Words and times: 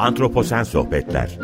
Antroposen 0.00 0.62
Sohbetler 0.62 1.38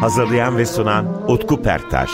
Hazırlayan 0.00 0.56
ve 0.56 0.66
sunan 0.66 1.30
Utku 1.30 1.62
Perktaş 1.62 2.10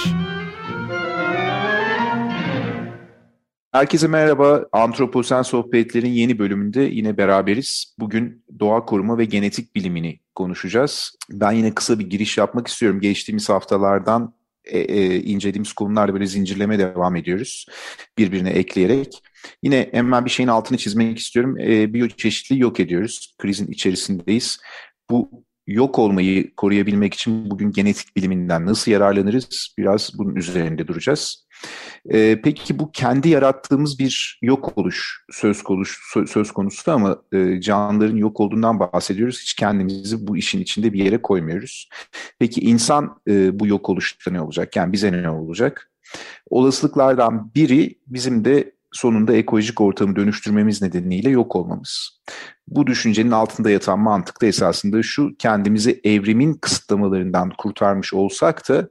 Herkese 3.72 4.08
merhaba. 4.08 4.64
Antroposen 4.72 5.42
Sohbetler'in 5.42 6.12
yeni 6.12 6.38
bölümünde 6.38 6.82
yine 6.82 7.16
beraberiz. 7.16 7.94
Bugün 7.98 8.44
doğa 8.60 8.84
koruma 8.84 9.18
ve 9.18 9.24
genetik 9.24 9.74
bilimini 9.74 10.20
konuşacağız. 10.34 11.16
Ben 11.30 11.52
yine 11.52 11.74
kısa 11.74 11.98
bir 11.98 12.10
giriş 12.10 12.38
yapmak 12.38 12.68
istiyorum. 12.68 13.00
Geçtiğimiz 13.00 13.48
haftalardan 13.48 14.37
e, 14.68 14.78
e, 14.78 15.20
incelediğimiz 15.20 15.72
konularda 15.72 16.14
böyle 16.14 16.26
zincirleme 16.26 16.78
devam 16.78 17.16
ediyoruz. 17.16 17.66
Birbirine 18.18 18.50
ekleyerek. 18.50 19.22
Yine 19.62 19.88
hemen 19.92 20.24
bir 20.24 20.30
şeyin 20.30 20.48
altını 20.48 20.78
çizmek 20.78 21.18
istiyorum. 21.18 21.58
E, 21.58 21.94
biyoçeşitliği 21.94 22.60
yok 22.60 22.80
ediyoruz. 22.80 23.34
Krizin 23.38 23.66
içerisindeyiz. 23.66 24.58
Bu 25.10 25.44
yok 25.66 25.98
olmayı 25.98 26.54
koruyabilmek 26.54 27.14
için 27.14 27.50
bugün 27.50 27.72
genetik 27.72 28.16
biliminden 28.16 28.66
nasıl 28.66 28.90
yararlanırız? 28.90 29.74
Biraz 29.78 30.10
bunun 30.18 30.36
üzerinde 30.36 30.86
duracağız. 30.86 31.46
E, 32.08 32.40
peki 32.42 32.78
bu 32.78 32.92
kendi 32.92 33.28
yarattığımız 33.28 33.98
bir 33.98 34.38
yok 34.42 34.78
oluş 34.78 35.24
söz 35.30 35.62
konusu, 35.62 36.26
söz 36.26 36.52
konusu 36.52 36.92
ama 36.92 37.22
e, 37.32 37.60
canlıların 37.60 38.16
yok 38.16 38.40
olduğundan 38.40 38.80
bahsediyoruz. 38.80 39.40
Hiç 39.42 39.54
kendimizi 39.54 40.26
bu 40.26 40.36
işin 40.36 40.60
içinde 40.60 40.92
bir 40.92 41.04
yere 41.04 41.22
koymuyoruz. 41.22 41.88
Peki 42.38 42.60
insan 42.60 43.20
e, 43.28 43.60
bu 43.60 43.66
yok 43.66 43.88
oluşta 43.90 44.30
ne 44.30 44.40
olacak? 44.40 44.76
Yani 44.76 44.92
bize 44.92 45.12
ne 45.12 45.30
olacak? 45.30 45.90
Olasılıklardan 46.50 47.54
biri 47.54 47.98
bizim 48.06 48.44
de 48.44 48.72
sonunda 48.92 49.32
ekolojik 49.32 49.80
ortamı 49.80 50.16
dönüştürmemiz 50.16 50.82
nedeniyle 50.82 51.30
yok 51.30 51.56
olmamız. 51.56 52.20
Bu 52.68 52.86
düşüncenin 52.86 53.30
altında 53.30 53.70
yatan 53.70 53.98
mantık 53.98 54.42
da 54.42 54.46
esasında 54.46 55.02
şu, 55.02 55.36
kendimizi 55.38 56.00
evrimin 56.04 56.54
kısıtlamalarından 56.54 57.52
kurtarmış 57.58 58.14
olsak 58.14 58.68
da 58.68 58.88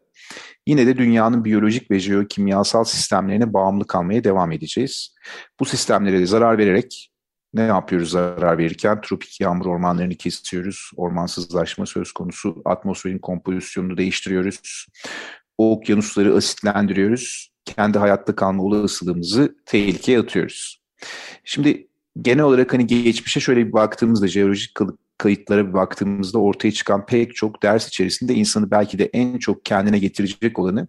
yine 0.67 0.87
de 0.87 0.97
dünyanın 0.97 1.45
biyolojik 1.45 1.91
ve 1.91 1.99
jeokimyasal 1.99 2.83
sistemlerine 2.83 3.53
bağımlı 3.53 3.87
kalmaya 3.87 4.23
devam 4.23 4.51
edeceğiz. 4.51 5.15
Bu 5.59 5.65
sistemlere 5.65 6.19
de 6.19 6.25
zarar 6.25 6.57
vererek 6.57 7.11
ne 7.53 7.61
yapıyoruz 7.61 8.09
zarar 8.09 8.57
verirken? 8.57 9.01
Tropik 9.01 9.41
yağmur 9.41 9.65
ormanlarını 9.65 10.15
kesiyoruz, 10.15 10.91
ormansızlaşma 10.95 11.85
söz 11.85 12.11
konusu, 12.11 12.61
atmosferin 12.65 13.19
kompozisyonunu 13.19 13.97
değiştiriyoruz, 13.97 14.87
okyanusları 15.57 16.35
asitlendiriyoruz, 16.35 17.51
kendi 17.65 17.97
hayatta 17.97 18.35
kalma 18.35 18.63
olasılığımızı 18.63 19.55
tehlikeye 19.65 20.19
atıyoruz. 20.19 20.81
Şimdi 21.43 21.87
genel 22.21 22.43
olarak 22.43 22.73
hani 22.73 22.87
geçmişe 22.87 23.39
şöyle 23.39 23.67
bir 23.67 23.73
baktığımızda, 23.73 24.27
jeolojik 24.27 24.75
kayıtlara 25.17 25.67
bir 25.67 25.73
baktığımızda 25.73 26.39
ortaya 26.39 26.71
çıkan 26.71 27.05
pek 27.05 27.35
çok 27.35 27.63
ders 27.63 27.87
içerisinde 27.87 28.33
insanı 28.33 28.71
belki 28.71 28.99
de 28.99 29.09
en 29.13 29.37
çok 29.37 29.65
kendine 29.65 29.99
getirecek 29.99 30.59
olanı 30.59 30.87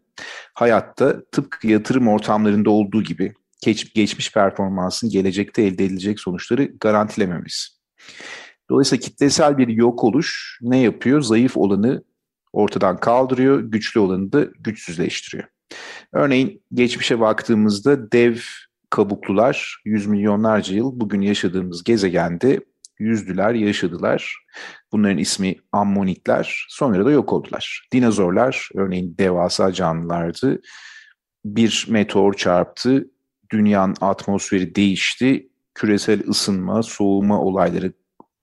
hayatta 0.54 1.24
tıpkı 1.32 1.66
yatırım 1.66 2.08
ortamlarında 2.08 2.70
olduğu 2.70 3.02
gibi 3.02 3.34
geç, 3.62 3.94
geçmiş 3.94 4.32
performansın 4.32 5.10
gelecekte 5.10 5.62
elde 5.62 5.84
edilecek 5.84 6.20
sonuçları 6.20 6.72
garantilememiz. 6.80 7.78
Dolayısıyla 8.70 9.00
kitlesel 9.00 9.58
bir 9.58 9.68
yok 9.68 10.04
oluş 10.04 10.58
ne 10.62 10.78
yapıyor? 10.78 11.20
Zayıf 11.20 11.56
olanı 11.56 12.04
ortadan 12.52 12.96
kaldırıyor, 12.96 13.60
güçlü 13.60 14.00
olanı 14.00 14.32
da 14.32 14.46
güçsüzleştiriyor. 14.60 15.48
Örneğin 16.12 16.62
geçmişe 16.74 17.20
baktığımızda 17.20 18.12
dev 18.12 18.36
kabuklular 18.90 19.82
yüz 19.84 20.06
milyonlarca 20.06 20.74
yıl 20.74 21.00
bugün 21.00 21.20
yaşadığımız 21.20 21.84
gezegende 21.84 22.60
yüzdüler, 22.98 23.54
yaşadılar. 23.54 24.36
Bunların 24.92 25.18
ismi 25.18 25.56
ammonitler. 25.73 26.67
Sonra 26.68 27.05
da 27.05 27.11
yok 27.11 27.33
oldular. 27.33 27.89
Dinozorlar 27.92 28.68
örneğin 28.74 29.17
devasa 29.18 29.73
canlılardı. 29.73 30.61
Bir 31.45 31.86
meteor 31.89 32.34
çarptı, 32.34 33.11
dünyanın 33.52 33.95
atmosferi 34.00 34.74
değişti, 34.74 35.48
küresel 35.74 36.28
ısınma, 36.28 36.83
soğuma 36.83 37.40
olayları 37.40 37.92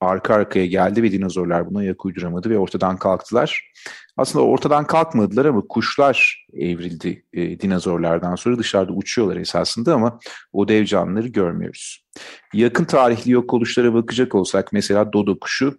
arka 0.00 0.34
arkaya 0.34 0.66
geldi 0.66 1.02
ve 1.02 1.12
dinozorlar 1.12 1.70
buna 1.70 1.84
yak 1.84 2.04
uyduramadı 2.04 2.50
ve 2.50 2.58
ortadan 2.58 2.96
kalktılar. 2.96 3.72
Aslında 4.16 4.44
ortadan 4.44 4.86
kalkmadılar 4.86 5.44
ama 5.44 5.62
kuşlar 5.68 6.46
evrildi 6.52 7.24
e, 7.32 7.60
dinozorlardan 7.60 8.34
sonra 8.36 8.58
dışarıda 8.58 8.92
uçuyorlar 8.92 9.36
esasında 9.36 9.94
ama 9.94 10.18
o 10.52 10.68
dev 10.68 10.84
canlıları 10.84 11.28
görmüyoruz. 11.28 12.06
Yakın 12.54 12.84
tarihli 12.84 13.30
yok 13.30 13.54
oluşlara 13.54 13.94
bakacak 13.94 14.34
olsak 14.34 14.72
mesela 14.72 15.12
dodo 15.12 15.38
kuşu 15.38 15.78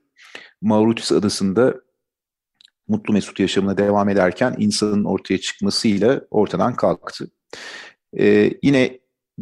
Mauritius 0.61 1.11
adasında 1.11 1.75
mutlu 2.87 3.13
mesut 3.13 3.39
yaşamına 3.39 3.77
devam 3.77 4.09
ederken 4.09 4.55
insanın 4.57 5.03
ortaya 5.03 5.37
çıkmasıyla 5.37 6.21
ortadan 6.31 6.75
kalktı. 6.75 7.31
Ee, 8.19 8.53
yine 8.63 8.99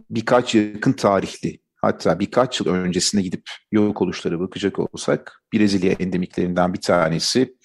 birkaç 0.09 0.55
yakın 0.55 0.93
tarihli 0.93 1.59
hatta 1.85 2.19
birkaç 2.19 2.59
yıl 2.59 2.67
öncesine 2.67 3.21
gidip 3.21 3.49
yok 3.71 4.01
oluşlara 4.01 4.39
bakacak 4.39 4.79
olsak 4.79 5.41
Brezilya 5.53 5.91
endemiklerinden 5.99 6.73
bir 6.73 6.81
tanesi 6.81 7.55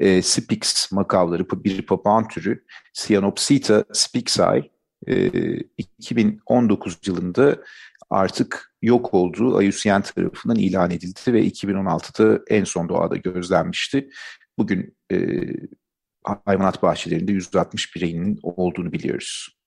e, 0.00 0.22
Spix 0.22 0.92
makavları 0.92 1.46
bir 1.64 1.86
papağan 1.86 2.28
türü 2.28 2.64
Cyanopsita 2.94 3.84
spixi 3.92 4.70
e, 5.06 5.30
2019 5.78 6.98
yılında 7.06 7.56
artık 8.10 8.74
yok 8.82 9.14
olduğu 9.14 9.62
IUCN 9.62 10.00
tarafından 10.00 10.56
ilan 10.56 10.90
edildi 10.90 11.20
ve 11.32 11.46
2016'da 11.46 12.42
en 12.48 12.64
son 12.64 12.88
doğada 12.88 13.16
gözlenmişti. 13.16 14.10
Bugün 14.58 14.96
e, 15.12 15.18
hayvanat 16.24 16.82
bahçelerinde 16.82 17.32
160 17.32 17.96
bireyinin 17.96 18.38
olduğunu 18.42 18.92
biliyoruz. 18.92 19.58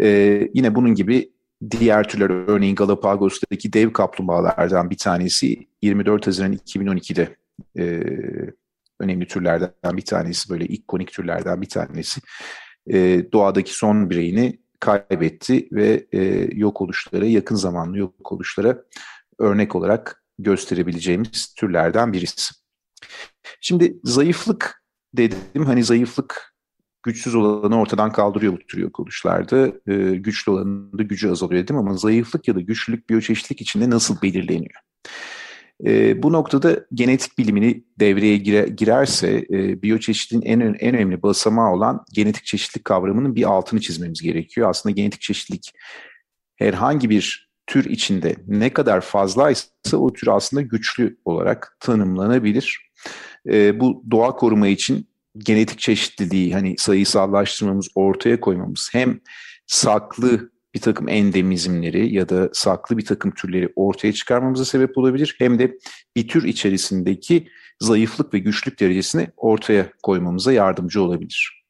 E, 0.00 0.08
yine 0.54 0.74
bunun 0.74 0.94
gibi 0.94 1.35
diğer 1.70 2.08
türler 2.08 2.30
örneğin 2.30 2.74
Galapagos'taki 2.74 3.72
dev 3.72 3.92
kaplumbağalardan 3.92 4.90
bir 4.90 4.98
tanesi 4.98 5.68
24 5.82 6.26
Haziran 6.26 6.52
2012'de 6.52 7.36
e, 7.78 8.02
önemli 9.00 9.26
türlerden 9.26 9.96
bir 9.96 10.04
tanesi 10.04 10.50
böyle 10.50 10.64
ikonik 10.66 11.12
türlerden 11.12 11.62
bir 11.62 11.68
tanesi 11.68 12.20
e, 12.86 13.26
doğadaki 13.32 13.72
son 13.72 14.10
bireyini 14.10 14.58
kaybetti 14.80 15.68
ve 15.72 16.06
e, 16.12 16.48
yok 16.52 16.80
oluşlara 16.80 17.26
yakın 17.26 17.56
zamanlı 17.56 17.98
yok 17.98 18.32
oluşlara 18.32 18.82
örnek 19.38 19.74
olarak 19.74 20.24
gösterebileceğimiz 20.38 21.54
türlerden 21.54 22.12
birisi. 22.12 22.54
Şimdi 23.60 23.96
zayıflık 24.04 24.82
dedim 25.14 25.64
hani 25.64 25.84
zayıflık 25.84 26.55
güçsüz 27.06 27.34
olanı 27.34 27.80
ortadan 27.80 28.12
kaldırıyor 28.12 28.52
bu 28.52 28.58
tür 28.58 28.78
yok 28.78 29.00
oluşlarda. 29.00 29.72
E, 29.86 30.16
güçlü 30.16 30.52
olanın 30.52 30.98
da 30.98 31.02
gücü 31.02 31.30
azalıyor 31.30 31.62
dedim 31.62 31.76
ama 31.76 31.96
zayıflık 31.96 32.48
ya 32.48 32.54
da 32.54 32.60
güçlülük 32.60 33.10
biyoçeşitlik 33.10 33.60
içinde 33.60 33.90
nasıl 33.90 34.22
belirleniyor? 34.22 34.80
E, 35.86 36.22
bu 36.22 36.32
noktada 36.32 36.86
genetik 36.94 37.38
bilimini 37.38 37.84
devreye 38.00 38.36
gire, 38.36 38.68
girerse 38.68 39.46
e, 39.50 39.82
biyoçeşitliğin 39.82 40.42
en, 40.42 40.60
en 40.60 40.74
önemli 40.74 41.22
basamağı 41.22 41.72
olan 41.72 42.04
genetik 42.12 42.44
çeşitlilik 42.44 42.84
kavramının 42.84 43.34
bir 43.34 43.44
altını 43.44 43.80
çizmemiz 43.80 44.22
gerekiyor. 44.22 44.70
Aslında 44.70 44.94
genetik 44.94 45.20
çeşitlilik 45.20 45.72
herhangi 46.56 47.10
bir 47.10 47.50
tür 47.66 47.84
içinde 47.84 48.36
ne 48.46 48.72
kadar 48.72 49.00
fazlaysa 49.00 49.96
o 49.96 50.12
tür 50.12 50.28
aslında 50.28 50.62
güçlü 50.62 51.18
olarak 51.24 51.76
tanımlanabilir. 51.80 52.90
E, 53.48 53.80
bu 53.80 54.04
doğa 54.10 54.36
koruma 54.36 54.68
için 54.68 55.08
genetik 55.38 55.78
çeşitliliği 55.78 56.52
hani 56.52 56.74
sayısallaştırmamız, 56.78 57.88
ortaya 57.94 58.40
koymamız 58.40 58.88
hem 58.92 59.20
saklı 59.66 60.50
bir 60.74 60.80
takım 60.80 61.08
endemizmleri 61.08 62.14
ya 62.14 62.28
da 62.28 62.50
saklı 62.52 62.98
bir 62.98 63.04
takım 63.04 63.30
türleri 63.30 63.72
ortaya 63.76 64.12
çıkarmamıza 64.12 64.64
sebep 64.64 64.98
olabilir. 64.98 65.36
Hem 65.38 65.58
de 65.58 65.78
bir 66.16 66.28
tür 66.28 66.44
içerisindeki 66.44 67.48
zayıflık 67.80 68.34
ve 68.34 68.38
güçlük 68.38 68.80
derecesini 68.80 69.28
ortaya 69.36 69.92
koymamıza 70.02 70.52
yardımcı 70.52 71.02
olabilir. 71.02 71.64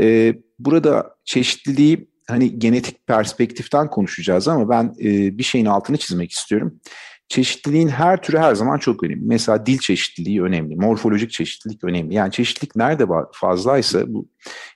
Ee, 0.00 0.34
burada 0.58 1.16
çeşitliliği 1.24 2.10
hani 2.28 2.58
genetik 2.58 3.06
perspektiften 3.06 3.90
konuşacağız 3.90 4.48
ama 4.48 4.68
ben 4.68 4.94
e, 5.00 5.38
bir 5.38 5.42
şeyin 5.42 5.66
altını 5.66 5.96
çizmek 5.96 6.32
istiyorum. 6.32 6.80
Çeşitliliğin 7.28 7.88
her 7.88 8.22
türü 8.22 8.38
her 8.38 8.54
zaman 8.54 8.78
çok 8.78 9.02
önemli. 9.02 9.24
Mesela 9.24 9.66
dil 9.66 9.78
çeşitliliği 9.78 10.42
önemli, 10.42 10.76
morfolojik 10.76 11.30
çeşitlilik 11.30 11.84
önemli. 11.84 12.14
Yani 12.14 12.32
çeşitlilik 12.32 12.76
nerede 12.76 13.04
fazlaysa 13.32 14.14
bu 14.14 14.28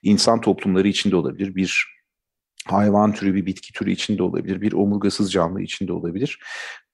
insan 0.02 0.40
toplumları 0.40 0.88
içinde 0.88 1.16
olabilir, 1.16 1.54
bir 1.54 2.00
hayvan 2.66 3.14
türü, 3.14 3.34
bir 3.34 3.46
bitki 3.46 3.72
türü 3.72 3.90
içinde 3.90 4.22
olabilir, 4.22 4.60
bir 4.60 4.72
omurgasız 4.72 5.32
canlı 5.32 5.62
içinde 5.62 5.92
olabilir. 5.92 6.38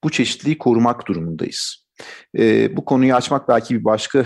Bu 0.03 0.09
çeşitliliği 0.09 0.57
korumak 0.57 1.07
durumundayız. 1.07 1.87
E, 2.37 2.77
bu 2.77 2.85
konuyu 2.85 3.15
açmak 3.15 3.49
belki 3.49 3.79
bir 3.79 3.83
başka 3.83 4.25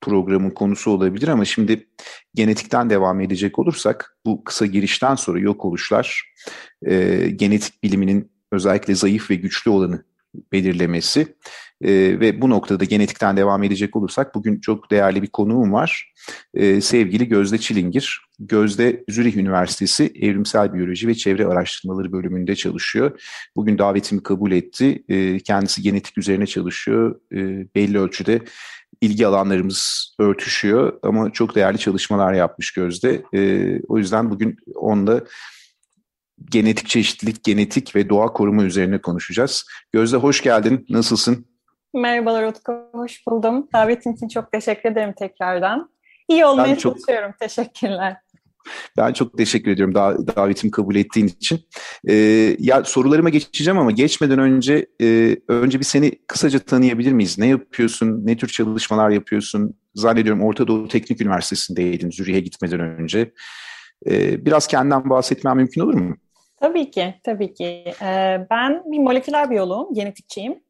programın 0.00 0.50
konusu 0.50 0.90
olabilir 0.90 1.28
ama 1.28 1.44
şimdi 1.44 1.88
genetikten 2.34 2.90
devam 2.90 3.20
edecek 3.20 3.58
olursak 3.58 4.18
bu 4.26 4.44
kısa 4.44 4.66
girişten 4.66 5.14
sonra 5.14 5.38
yok 5.38 5.64
oluşlar 5.64 6.34
e, 6.86 7.26
genetik 7.36 7.82
biliminin 7.82 8.32
özellikle 8.52 8.94
zayıf 8.94 9.30
ve 9.30 9.34
güçlü 9.34 9.70
olanı 9.70 10.04
belirlemesi 10.52 11.26
e, 11.80 12.20
ve 12.20 12.40
bu 12.40 12.50
noktada 12.50 12.84
genetikten 12.84 13.36
devam 13.36 13.62
edecek 13.62 13.96
olursak 13.96 14.34
bugün 14.34 14.60
çok 14.60 14.90
değerli 14.90 15.22
bir 15.22 15.26
konuğum 15.26 15.72
var. 15.72 16.12
E, 16.54 16.80
sevgili 16.80 17.28
Gözde 17.28 17.58
Çilingir. 17.58 18.26
Gözde 18.38 19.04
Zürih 19.08 19.36
Üniversitesi 19.36 20.12
Evrimsel 20.20 20.74
Biyoloji 20.74 21.08
ve 21.08 21.14
Çevre 21.14 21.46
Araştırmaları 21.46 22.12
bölümünde 22.12 22.54
çalışıyor. 22.54 23.20
Bugün 23.56 23.78
davetimi 23.78 24.22
kabul 24.22 24.52
etti. 24.52 25.02
E, 25.08 25.38
kendisi 25.38 25.82
genetik 25.82 26.18
üzerine 26.18 26.46
çalışıyor. 26.46 27.20
E, 27.32 27.38
belli 27.74 27.98
ölçüde 27.98 28.40
ilgi 29.00 29.26
alanlarımız 29.26 30.14
örtüşüyor 30.18 30.98
ama 31.02 31.32
çok 31.32 31.54
değerli 31.54 31.78
çalışmalar 31.78 32.32
yapmış 32.32 32.72
Gözde. 32.72 33.22
E, 33.34 33.70
o 33.88 33.98
yüzden 33.98 34.30
bugün 34.30 34.56
onunla 34.74 35.24
genetik 36.44 36.88
çeşitlilik, 36.88 37.44
genetik 37.44 37.96
ve 37.96 38.08
doğa 38.08 38.26
koruma 38.26 38.62
üzerine 38.62 38.98
konuşacağız. 38.98 39.64
Gözde 39.92 40.16
hoş 40.16 40.42
geldin. 40.42 40.86
Nasılsın? 40.88 41.46
Merhabalar 41.94 42.44
Utku, 42.44 42.72
hoş 42.92 43.26
buldum. 43.26 43.68
Davetin 43.74 44.12
için 44.12 44.28
çok 44.28 44.52
teşekkür 44.52 44.90
ederim 44.90 45.14
tekrardan. 45.18 45.90
İyi 46.28 46.46
olmaya 46.46 46.68
ben 46.68 46.74
çalışıyorum. 46.74 47.30
Çok... 47.30 47.40
Teşekkürler. 47.40 48.16
Ben 48.96 49.12
çok 49.12 49.38
teşekkür 49.38 49.70
ediyorum 49.70 49.94
dav 49.94 50.26
davetimi 50.36 50.70
kabul 50.70 50.96
ettiğin 50.96 51.26
için. 51.26 51.60
Ee, 52.08 52.56
ya 52.58 52.84
sorularıma 52.84 53.28
geçeceğim 53.28 53.78
ama 53.78 53.90
geçmeden 53.90 54.38
önce 54.38 54.86
e, 55.02 55.36
önce 55.48 55.78
bir 55.78 55.84
seni 55.84 56.12
kısaca 56.26 56.58
tanıyabilir 56.58 57.12
miyiz? 57.12 57.38
Ne 57.38 57.46
yapıyorsun? 57.46 58.26
Ne 58.26 58.36
tür 58.36 58.48
çalışmalar 58.48 59.10
yapıyorsun? 59.10 59.74
Zannediyorum 59.94 60.42
Orta 60.42 60.66
Doğu 60.66 60.88
Teknik 60.88 61.20
Üniversitesi'ndeydin 61.20 62.10
Zürih'e 62.10 62.40
gitmeden 62.40 62.80
önce. 62.80 63.32
Ee, 64.06 64.46
biraz 64.46 64.66
kendinden 64.66 65.10
bahsetmem 65.10 65.56
mümkün 65.56 65.80
olur 65.80 65.94
mu? 65.94 66.16
Tabii 66.60 66.90
ki, 66.90 67.14
tabii 67.24 67.54
ki. 67.54 67.84
Ben 68.50 68.82
bir 68.92 68.98
moleküler 68.98 69.50
biyoloğum, 69.50 69.94
genetikçiyim. 69.94 70.62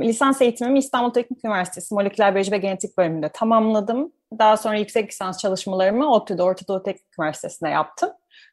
Lisans 0.00 0.42
eğitimimi 0.42 0.78
İstanbul 0.78 1.10
Teknik 1.10 1.44
Üniversitesi 1.44 1.94
Moleküler 1.94 2.34
Biyoloji 2.34 2.52
ve 2.52 2.58
Genetik 2.58 2.98
bölümünde 2.98 3.28
tamamladım. 3.28 4.12
Daha 4.38 4.56
sonra 4.56 4.76
yüksek 4.76 5.10
lisans 5.10 5.38
çalışmalarımı 5.38 6.12
ODTÜ'de, 6.12 6.42
Orta 6.42 6.68
Doğu 6.68 6.82
Teknik 6.82 7.18
Üniversitesi'nde 7.18 7.68
yaptım. 7.68 8.10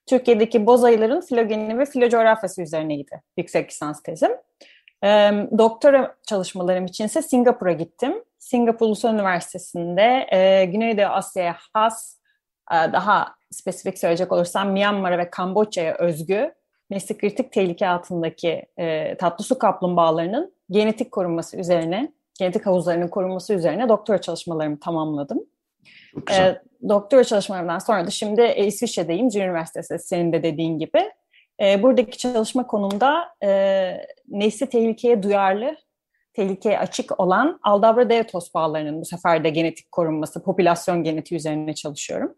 Türkiye'deki 0.09 0.65
boz 0.65 0.83
ayıların 0.83 1.21
filogeni 1.21 1.79
ve 1.79 1.85
filocoğrafyası 1.85 2.61
üzerineydi 2.61 3.21
yüksek 3.37 3.69
lisans 3.69 4.03
tezim. 4.03 4.31
Doktora 5.57 6.15
çalışmalarım 6.27 6.85
için 6.85 7.05
ise 7.05 7.21
Singapur'a 7.21 7.71
gittim. 7.71 8.23
Singapur 8.39 8.85
Ulusal 8.85 9.13
Üniversitesi'nde 9.13 10.27
Güneydoğu 10.71 11.05
Asya'ya 11.05 11.55
has, 11.73 12.20
daha 12.71 13.35
spesifik 13.51 13.99
söyleyecek 13.99 14.31
olursam 14.31 14.71
Myanmar'a 14.71 15.17
ve 15.17 15.29
Kamboçya'ya 15.29 15.95
özgü 15.95 16.53
nesli 16.91 17.17
kritik 17.17 17.51
tehlike 17.51 17.87
altındaki 17.87 18.65
e, 18.77 19.17
tatlı 19.17 19.43
su 19.43 19.59
kaplumbağalarının 19.59 20.53
genetik 20.69 21.11
korunması 21.11 21.57
üzerine, 21.57 22.13
genetik 22.39 22.65
havuzlarının 22.65 23.07
korunması 23.07 23.53
üzerine 23.53 23.89
doktora 23.89 24.21
çalışmalarımı 24.21 24.79
tamamladım. 24.79 25.45
E, 26.31 26.61
doktora 26.89 27.23
çalışmalarımdan 27.23 27.79
sonra 27.79 28.07
da 28.07 28.09
şimdi 28.09 28.41
e, 28.41 28.65
İsviçre'deyim, 28.65 29.31
Zürich 29.31 29.45
Üniversitesi 29.45 29.99
senin 29.99 30.33
de 30.33 30.43
dediğin 30.43 30.79
gibi. 30.79 31.11
E, 31.61 31.83
buradaki 31.83 32.17
çalışma 32.17 32.67
konumda 32.67 33.35
e, 33.43 33.91
nesli 34.27 34.69
tehlikeye 34.69 35.23
duyarlı, 35.23 35.77
tehlikeye 36.33 36.79
açık 36.79 37.19
olan 37.19 37.59
Aldabra 37.63 38.09
dev 38.09 38.23
tosbağalarının 38.23 39.01
bu 39.01 39.05
sefer 39.05 39.43
de 39.43 39.49
genetik 39.49 39.91
korunması, 39.91 40.43
popülasyon 40.43 41.03
genetiği 41.03 41.39
üzerine 41.39 41.73
çalışıyorum. 41.73 42.35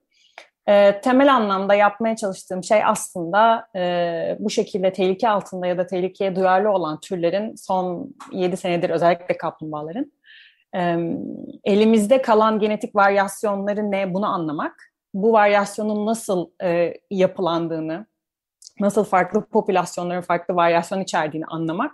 E, 0.67 1.01
temel 1.01 1.35
anlamda 1.35 1.75
yapmaya 1.75 2.15
çalıştığım 2.15 2.63
şey 2.63 2.85
aslında 2.85 3.67
e, 3.75 4.37
bu 4.39 4.49
şekilde 4.49 4.93
tehlike 4.93 5.29
altında 5.29 5.67
ya 5.67 5.77
da 5.77 5.87
tehlikeye 5.87 6.35
duyarlı 6.35 6.71
olan 6.71 6.99
türlerin 6.99 7.55
son 7.55 8.15
7 8.31 8.57
senedir 8.57 8.89
özellikle 8.89 9.37
kaplumbağaların 9.37 10.11
e, 10.75 10.97
elimizde 11.63 12.21
kalan 12.21 12.59
genetik 12.59 12.95
varyasyonları 12.95 13.91
ne 13.91 14.13
bunu 14.13 14.25
anlamak, 14.25 14.93
bu 15.13 15.33
varyasyonun 15.33 16.05
nasıl 16.05 16.49
e, 16.63 16.93
yapılandığını, 17.11 18.05
nasıl 18.79 19.03
farklı 19.03 19.45
popülasyonların 19.45 20.21
farklı 20.21 20.55
varyasyon 20.55 21.01
içerdiğini 21.01 21.45
anlamak, 21.45 21.91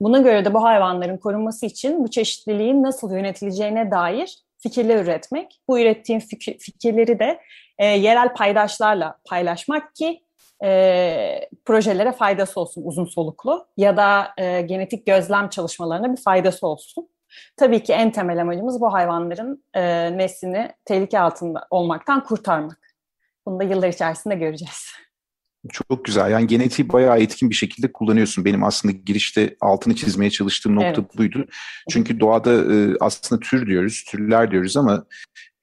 buna 0.00 0.18
göre 0.18 0.44
de 0.44 0.54
bu 0.54 0.62
hayvanların 0.62 1.16
korunması 1.16 1.66
için 1.66 2.04
bu 2.04 2.10
çeşitliliğin 2.10 2.82
nasıl 2.82 3.12
yönetileceğine 3.12 3.90
dair 3.90 4.38
fikirler 4.58 5.04
üretmek. 5.04 5.60
Bu 5.68 5.80
ürettiğim 5.80 6.20
fikir, 6.20 6.58
fikirleri 6.58 7.18
de 7.18 7.40
e, 7.78 7.86
yerel 7.86 8.34
paydaşlarla 8.34 9.18
paylaşmak 9.24 9.94
ki 9.94 10.22
e, 10.64 11.48
projelere 11.64 12.12
faydası 12.12 12.60
olsun 12.60 12.82
uzun 12.84 13.04
soluklu 13.04 13.66
ya 13.76 13.96
da 13.96 14.30
e, 14.38 14.60
genetik 14.60 15.06
gözlem 15.06 15.48
çalışmalarına 15.48 16.12
bir 16.16 16.22
faydası 16.22 16.66
olsun. 16.66 17.08
Tabii 17.56 17.82
ki 17.82 17.92
en 17.92 18.12
temel 18.12 18.40
amacımız 18.40 18.80
bu 18.80 18.92
hayvanların 18.92 19.64
e, 19.74 19.82
neslini 20.18 20.72
tehlike 20.84 21.20
altında 21.20 21.66
olmaktan 21.70 22.24
kurtarmak. 22.24 22.94
Bunu 23.46 23.60
da 23.60 23.64
yıllar 23.64 23.88
içerisinde 23.88 24.34
göreceğiz. 24.34 24.92
Çok 25.72 26.04
güzel. 26.04 26.30
Yani 26.30 26.46
genetiği 26.46 26.92
bayağı 26.92 27.18
etkin 27.18 27.50
bir 27.50 27.54
şekilde 27.54 27.92
kullanıyorsun. 27.92 28.44
Benim 28.44 28.64
aslında 28.64 28.96
girişte 29.06 29.56
altını 29.60 29.96
çizmeye 29.96 30.30
çalıştığım 30.30 30.76
nokta 30.76 31.00
evet. 31.00 31.18
buydu. 31.18 31.46
Çünkü 31.90 32.20
doğada 32.20 32.52
e, 32.74 32.96
aslında 33.00 33.40
tür 33.40 33.66
diyoruz, 33.66 34.04
türler 34.08 34.50
diyoruz 34.50 34.76
ama 34.76 35.04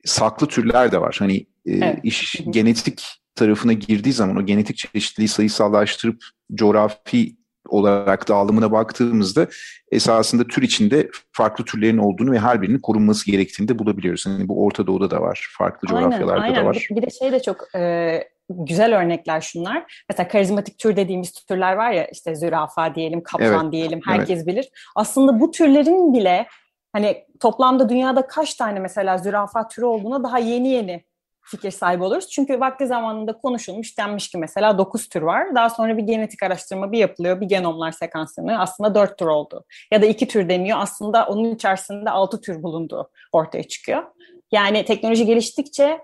saklı 0.05 0.47
türler 0.47 0.91
de 0.91 1.01
var. 1.01 1.15
Hani 1.19 1.35
e, 1.65 1.71
evet. 1.71 1.99
iş 2.03 2.41
genetik 2.49 3.21
tarafına 3.35 3.73
girdiği 3.73 4.13
zaman 4.13 4.35
o 4.35 4.45
genetik 4.45 4.77
çeşitliliği 4.77 5.27
sayısallaştırıp 5.27 6.23
coğrafi 6.53 7.35
olarak 7.67 8.27
dağılımına 8.27 8.71
baktığımızda 8.71 9.47
esasında 9.91 10.47
tür 10.47 10.61
içinde 10.61 11.09
farklı 11.31 11.65
türlerin 11.65 11.97
olduğunu 11.97 12.31
ve 12.31 12.39
her 12.39 12.61
birinin 12.61 12.79
korunması 12.79 13.31
gerektiğini 13.31 13.67
de 13.67 13.79
bulabiliyoruz. 13.79 14.25
Yani 14.25 14.47
bu 14.47 14.65
Orta 14.65 14.87
Doğu'da 14.87 15.11
da 15.11 15.21
var, 15.21 15.47
farklı 15.57 15.95
aynen, 15.95 16.09
coğrafyalarda 16.09 16.41
aynen. 16.41 16.55
da 16.61 16.65
var. 16.65 16.87
Bir 16.89 17.01
de 17.01 17.09
şey 17.09 17.31
de 17.31 17.41
çok 17.41 17.75
e, 17.75 18.23
güzel 18.49 18.97
örnekler 18.97 19.41
şunlar. 19.41 20.03
Mesela 20.09 20.27
karizmatik 20.27 20.77
tür 20.77 20.95
dediğimiz 20.95 21.31
türler 21.31 21.73
var 21.73 21.91
ya 21.91 22.07
işte 22.07 22.35
zürafa 22.35 22.95
diyelim, 22.95 23.23
kaplan 23.23 23.63
evet, 23.63 23.71
diyelim 23.71 23.99
herkes 24.05 24.37
evet. 24.37 24.47
bilir. 24.47 24.69
Aslında 24.95 25.39
bu 25.39 25.51
türlerin 25.51 26.13
bile 26.13 26.47
hani 26.95 27.25
toplamda 27.39 27.89
dünyada 27.89 28.27
kaç 28.27 28.53
tane 28.53 28.79
mesela 28.79 29.17
zürafa 29.17 29.67
türü 29.67 29.85
olduğuna 29.85 30.23
daha 30.23 30.39
yeni 30.39 30.67
yeni 30.67 31.03
fikir 31.41 31.71
sahibi 31.71 32.03
oluruz. 32.03 32.29
Çünkü 32.29 32.59
vakti 32.59 32.87
zamanında 32.87 33.37
konuşulmuş 33.37 33.97
denmiş 33.97 34.29
ki 34.29 34.37
mesela 34.37 34.77
9 34.77 35.09
tür 35.09 35.21
var. 35.21 35.55
Daha 35.55 35.69
sonra 35.69 35.97
bir 35.97 36.03
genetik 36.03 36.43
araştırma 36.43 36.91
bir 36.91 36.97
yapılıyor. 36.97 37.41
Bir 37.41 37.45
genomlar 37.45 37.91
sekanslanıyor. 37.91 38.59
Aslında 38.59 38.95
4 38.95 39.17
tür 39.17 39.25
oldu. 39.25 39.65
Ya 39.91 40.01
da 40.01 40.05
2 40.05 40.27
tür 40.27 40.49
deniyor. 40.49 40.77
Aslında 40.81 41.25
onun 41.25 41.55
içerisinde 41.55 42.09
6 42.09 42.41
tür 42.41 42.63
bulundu 42.63 43.09
ortaya 43.31 43.63
çıkıyor. 43.63 44.03
Yani 44.51 44.85
teknoloji 44.85 45.25
geliştikçe 45.25 45.99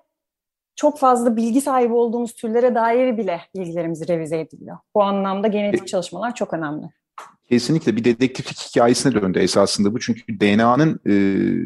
çok 0.75 0.99
fazla 0.99 1.35
bilgi 1.35 1.61
sahibi 1.61 1.93
olduğumuz 1.93 2.33
türlere 2.33 2.75
dair 2.75 3.17
bile 3.17 3.41
bilgilerimiz 3.55 4.09
revize 4.09 4.39
ediliyor. 4.39 4.77
Bu 4.95 5.03
anlamda 5.03 5.47
genetik 5.47 5.87
çalışmalar 5.87 6.35
çok 6.35 6.53
önemli. 6.53 6.85
Kesinlikle 7.51 7.95
bir 7.95 8.03
dedektiflik 8.03 8.57
hikayesine 8.57 9.21
döndü 9.21 9.39
esasında 9.39 9.93
bu. 9.93 9.99
Çünkü 9.99 10.39
DNA'nın 10.39 10.99
e, 11.05 11.13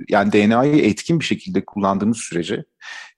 yani 0.10 0.32
DNA'yı 0.32 0.86
etkin 0.86 1.20
bir 1.20 1.26
şekilde 1.26 1.66
kullandığımız 1.66 2.18
sürece 2.18 2.64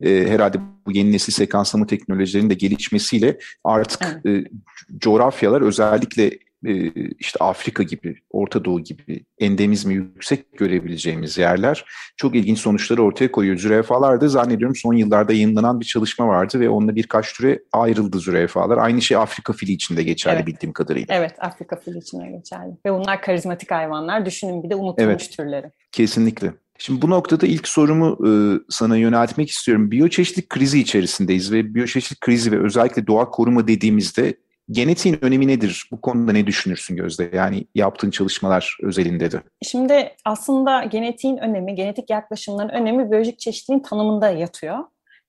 e, 0.02 0.28
herhalde 0.28 0.58
bu 0.86 0.92
yeni 0.92 1.12
nesil 1.12 1.34
sekanslama 1.34 1.88
teknolojilerinin 1.88 2.50
de 2.50 2.54
gelişmesiyle 2.54 3.40
artık 3.64 4.22
evet. 4.26 4.48
e, 4.48 4.52
coğrafyalar 4.98 5.62
özellikle 5.62 6.40
e, 6.66 6.92
işte 7.20 7.40
Afrika 7.40 7.84
gibi, 7.84 8.16
Orta 8.30 8.66
Doğu 8.66 8.80
gibi 8.80 9.26
endemizmi 9.40 9.94
yüksek 9.94 10.58
görebileceğimiz 10.58 11.38
yerler 11.38 11.86
çok 12.18 12.36
ilginç 12.36 12.60
sonuçları 12.60 13.04
ortaya 13.04 13.32
koyuyor. 13.32 13.58
Zürafalar 13.58 14.22
da 14.22 14.28
zannediyorum 14.28 14.76
son 14.76 14.94
yıllarda 14.94 15.34
yayınlanan 15.34 15.80
bir 15.80 15.86
çalışma 15.86 16.28
vardı 16.28 16.60
ve 16.60 16.70
onunla 16.70 16.96
birkaç 16.96 17.34
türe 17.34 17.60
ayrıldı 17.72 18.20
zürafalar. 18.20 18.78
Aynı 18.78 19.02
şey 19.02 19.18
Afrika 19.18 19.54
fili 19.54 19.72
için 19.72 19.98
de 19.98 20.04
geçerli 20.04 20.36
evet. 20.36 20.48
bildiğim 20.48 20.74
kadarıyla. 20.74 21.16
Evet, 21.16 21.36
Afrika 21.40 21.76
fili 21.76 21.98
için 21.98 22.20
de 22.20 22.32
geçerli. 22.32 22.72
Ve 22.86 22.94
bunlar 22.94 23.22
karizmatik 23.22 23.72
hayvanlar. 23.72 24.26
Düşünün 24.26 24.64
bir 24.64 24.70
de 24.70 24.76
unutulmuş 24.76 25.24
evet, 25.24 25.32
türleri. 25.38 25.72
Kesinlikle. 25.92 26.54
Şimdi 26.80 27.02
bu 27.02 27.10
noktada 27.10 27.48
ilk 27.48 27.68
sorumu 27.68 28.18
e, 28.28 28.32
sana 28.70 28.98
yöneltmek 28.98 29.50
istiyorum. 29.50 29.92
Biyoçeşitlik 29.92 30.50
krizi 30.50 30.80
içerisindeyiz 30.80 31.52
ve 31.52 31.74
biyoçeşitlik 31.76 32.22
krizi 32.22 32.52
ve 32.52 32.60
özellikle 32.60 33.08
doğa 33.08 33.30
koruma 33.30 33.68
dediğimizde 33.68 34.34
Genetiğin 34.72 35.18
önemi 35.22 35.48
nedir? 35.48 35.90
Bu 35.92 36.02
konuda 36.02 36.32
ne 36.32 36.48
düşünürsün 36.48 36.96
Gözde? 36.96 37.30
Yani 37.34 37.68
yaptığın 37.76 38.12
çalışmalar 38.12 38.78
özelinde 38.84 39.32
de. 39.32 39.42
Şimdi 39.64 40.16
aslında 40.26 40.84
genetiğin 40.84 41.38
önemi, 41.38 41.76
genetik 41.76 42.10
yaklaşımların 42.10 42.70
önemi 42.70 43.12
biyolojik 43.12 43.40
çeşitliliğin 43.40 43.84
tanımında 43.84 44.30
yatıyor. 44.30 44.78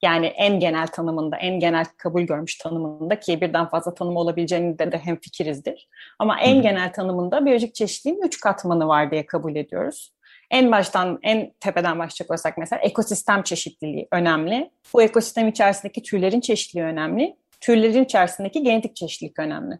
Yani 0.01 0.25
en 0.25 0.59
genel 0.59 0.87
tanımında, 0.87 1.37
en 1.37 1.59
genel 1.59 1.85
kabul 1.97 2.21
görmüş 2.21 2.57
tanımında 2.57 3.19
ki 3.19 3.41
birden 3.41 3.69
fazla 3.69 3.93
tanım 3.93 4.17
olabileceğini 4.17 4.79
de, 4.79 5.01
hem 5.03 5.19
fikirizdir. 5.19 5.89
Ama 6.19 6.39
en 6.39 6.57
Hı. 6.57 6.61
genel 6.61 6.93
tanımında 6.93 7.45
biyolojik 7.45 7.75
çeşitliliğin 7.75 8.21
üç 8.21 8.39
katmanı 8.39 8.87
var 8.87 9.11
diye 9.11 9.25
kabul 9.25 9.55
ediyoruz. 9.55 10.13
En 10.51 10.71
baştan, 10.71 11.19
en 11.23 11.53
tepeden 11.59 11.99
başlayacak 11.99 12.31
olsak 12.31 12.57
mesela 12.57 12.81
ekosistem 12.81 13.43
çeşitliliği 13.43 14.07
önemli. 14.11 14.71
Bu 14.93 15.01
ekosistem 15.01 15.47
içerisindeki 15.47 16.03
türlerin 16.03 16.41
çeşitliliği 16.41 16.85
önemli 16.85 17.35
türlerin 17.61 18.03
içerisindeki 18.03 18.63
genetik 18.63 18.95
çeşitlilik 18.95 19.39
önemli. 19.39 19.79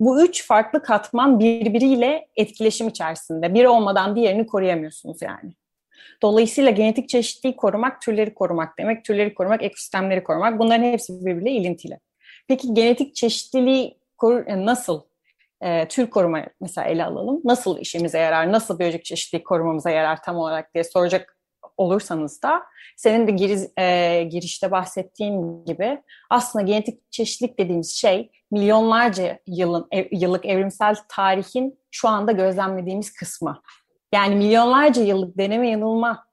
Bu 0.00 0.24
üç 0.24 0.46
farklı 0.46 0.82
katman 0.82 1.40
birbiriyle 1.40 2.28
etkileşim 2.36 2.88
içerisinde. 2.88 3.54
Biri 3.54 3.68
olmadan 3.68 4.16
diğerini 4.16 4.46
koruyamıyorsunuz 4.46 5.22
yani. 5.22 5.52
Dolayısıyla 6.22 6.70
genetik 6.70 7.08
çeşitliliği 7.08 7.56
korumak, 7.56 8.02
türleri 8.02 8.34
korumak 8.34 8.78
demek, 8.78 9.04
türleri 9.04 9.34
korumak, 9.34 9.62
ekosistemleri 9.62 10.24
korumak 10.24 10.58
bunların 10.58 10.84
hepsi 10.84 11.26
birbiriyle 11.26 11.50
ilintili. 11.50 11.98
Peki 12.48 12.74
genetik 12.74 13.14
çeşitliliği 13.14 13.98
e, 14.46 14.66
nasıl 14.66 15.02
e, 15.60 15.88
tür 15.88 16.10
koruma 16.10 16.44
mesela 16.60 16.86
ele 16.86 17.04
alalım. 17.04 17.40
Nasıl 17.44 17.78
işimize 17.78 18.18
yarar, 18.18 18.52
nasıl 18.52 18.78
biyolojik 18.78 19.04
çeşitlilik 19.04 19.46
korumamıza 19.46 19.90
yarar 19.90 20.22
tam 20.22 20.36
olarak 20.36 20.74
diye 20.74 20.84
soracak 20.84 21.36
olursanız 21.80 22.42
da 22.42 22.62
senin 22.96 23.26
de 23.26 23.30
giriz, 23.30 23.70
e, 23.78 24.22
girişte 24.30 24.70
bahsettiğin 24.70 25.64
gibi 25.64 26.02
aslında 26.30 26.64
genetik 26.64 27.12
çeşitlilik 27.12 27.58
dediğimiz 27.58 27.90
şey 27.96 28.30
milyonlarca 28.50 29.38
yılın 29.46 29.86
ev, 29.90 30.06
yıllık 30.12 30.46
evrimsel 30.46 30.96
tarihin 31.08 31.78
şu 31.90 32.08
anda 32.08 32.32
gözlemlediğimiz 32.32 33.12
kısmı. 33.12 33.62
Yani 34.14 34.34
milyonlarca 34.34 35.02
yıllık 35.02 35.38
deneme 35.38 35.70
yanılma 35.70 36.24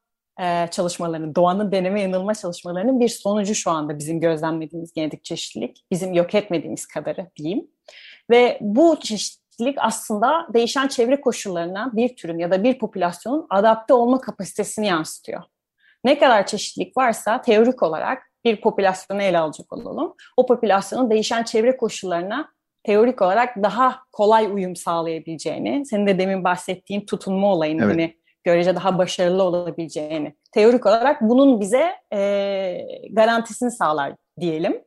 e, 0.41 0.67
çalışmalarının, 0.71 1.35
doğanın 1.35 1.71
deneme 1.71 2.01
yanılma 2.01 2.35
çalışmalarının 2.35 2.99
bir 2.99 3.09
sonucu 3.09 3.55
şu 3.55 3.71
anda 3.71 3.99
bizim 3.99 4.19
gözlemlediğimiz 4.19 4.93
genetik 4.93 5.23
çeşitlilik. 5.23 5.85
Bizim 5.91 6.13
yok 6.13 6.35
etmediğimiz 6.35 6.85
kadarı 6.85 7.29
diyeyim. 7.35 7.67
Ve 8.29 8.57
bu 8.61 8.99
çeşitlilik 9.57 9.77
aslında 9.81 10.47
değişen 10.53 10.87
çevre 10.87 11.21
koşullarına 11.21 11.91
bir 11.93 12.15
türün 12.15 12.39
ya 12.39 12.51
da 12.51 12.63
bir 12.63 12.79
popülasyonun 12.79 13.47
adapte 13.49 13.93
olma 13.93 14.21
kapasitesini 14.21 14.87
yansıtıyor. 14.87 15.43
Ne 16.03 16.19
kadar 16.19 16.45
çeşitlilik 16.45 16.97
varsa 16.97 17.41
teorik 17.41 17.83
olarak 17.83 18.23
bir 18.45 18.61
popülasyonu 18.61 19.21
ele 19.21 19.39
alacak 19.39 19.73
olalım. 19.73 20.13
O 20.37 20.45
popülasyonun 20.45 21.09
değişen 21.09 21.43
çevre 21.43 21.77
koşullarına 21.77 22.49
teorik 22.83 23.21
olarak 23.21 23.55
daha 23.63 23.99
kolay 24.11 24.45
uyum 24.45 24.75
sağlayabileceğini, 24.75 25.85
senin 25.85 26.07
de 26.07 26.19
demin 26.19 26.43
bahsettiğin 26.43 27.05
tutunma 27.05 27.53
olayını 27.53 27.83
evet. 27.83 27.93
hani 27.93 28.17
görece 28.43 28.75
daha 28.75 28.97
başarılı 28.97 29.43
olabileceğini, 29.43 30.35
teorik 30.51 30.85
olarak 30.85 31.21
bunun 31.21 31.59
bize 31.59 31.91
e, 32.13 32.81
garantisini 33.11 33.71
sağlar 33.71 34.13
diyelim. 34.39 34.81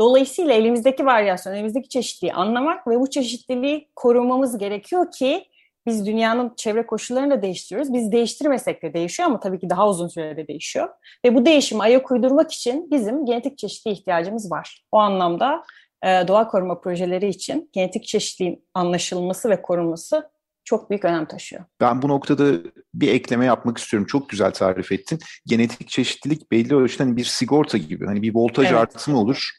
Dolayısıyla 0.00 0.52
elimizdeki 0.52 1.06
varyasyon, 1.06 1.54
elimizdeki 1.54 1.88
çeşitliliği 1.88 2.34
anlamak 2.34 2.86
ve 2.86 3.00
bu 3.00 3.10
çeşitliliği 3.10 3.88
korumamız 3.96 4.58
gerekiyor 4.58 5.12
ki 5.12 5.44
biz 5.86 6.06
dünyanın 6.06 6.52
çevre 6.56 6.86
koşullarını 6.86 7.30
da 7.30 7.42
değiştiriyoruz. 7.42 7.94
Biz 7.94 8.12
değiştirmesek 8.12 8.82
de 8.82 8.94
değişiyor 8.94 9.28
ama 9.28 9.40
tabii 9.40 9.58
ki 9.58 9.70
daha 9.70 9.88
uzun 9.88 10.08
sürede 10.08 10.48
değişiyor. 10.48 10.88
Ve 11.24 11.34
bu 11.34 11.46
değişimi 11.46 11.82
ayak 11.82 12.10
uydurmak 12.10 12.52
için 12.52 12.90
bizim 12.90 13.26
genetik 13.26 13.58
çeşitliliğe 13.58 14.00
ihtiyacımız 14.00 14.50
var. 14.50 14.84
O 14.92 14.98
anlamda 14.98 15.64
e, 16.04 16.28
doğa 16.28 16.48
koruma 16.48 16.80
projeleri 16.80 17.28
için 17.28 17.70
genetik 17.72 18.04
çeşitliliğin 18.04 18.64
anlaşılması 18.74 19.50
ve 19.50 19.62
korunması 19.62 20.30
çok 20.64 20.90
büyük 20.90 21.04
önem 21.04 21.26
taşıyor. 21.26 21.64
Ben 21.80 22.02
bu 22.02 22.08
noktada 22.08 22.58
bir 22.94 23.08
ekleme 23.08 23.44
yapmak 23.44 23.78
istiyorum. 23.78 24.06
Çok 24.06 24.28
güzel 24.28 24.50
tarif 24.50 24.92
ettin. 24.92 25.18
Genetik 25.46 25.88
çeşitlilik 25.88 26.50
belli 26.50 26.76
ölçüde 26.76 27.02
hani 27.02 27.16
bir 27.16 27.24
sigorta 27.24 27.78
gibi. 27.78 28.06
Hani 28.06 28.22
bir 28.22 28.34
voltaj 28.34 28.66
evet. 28.66 28.78
artımı 28.78 29.20
olur. 29.20 29.50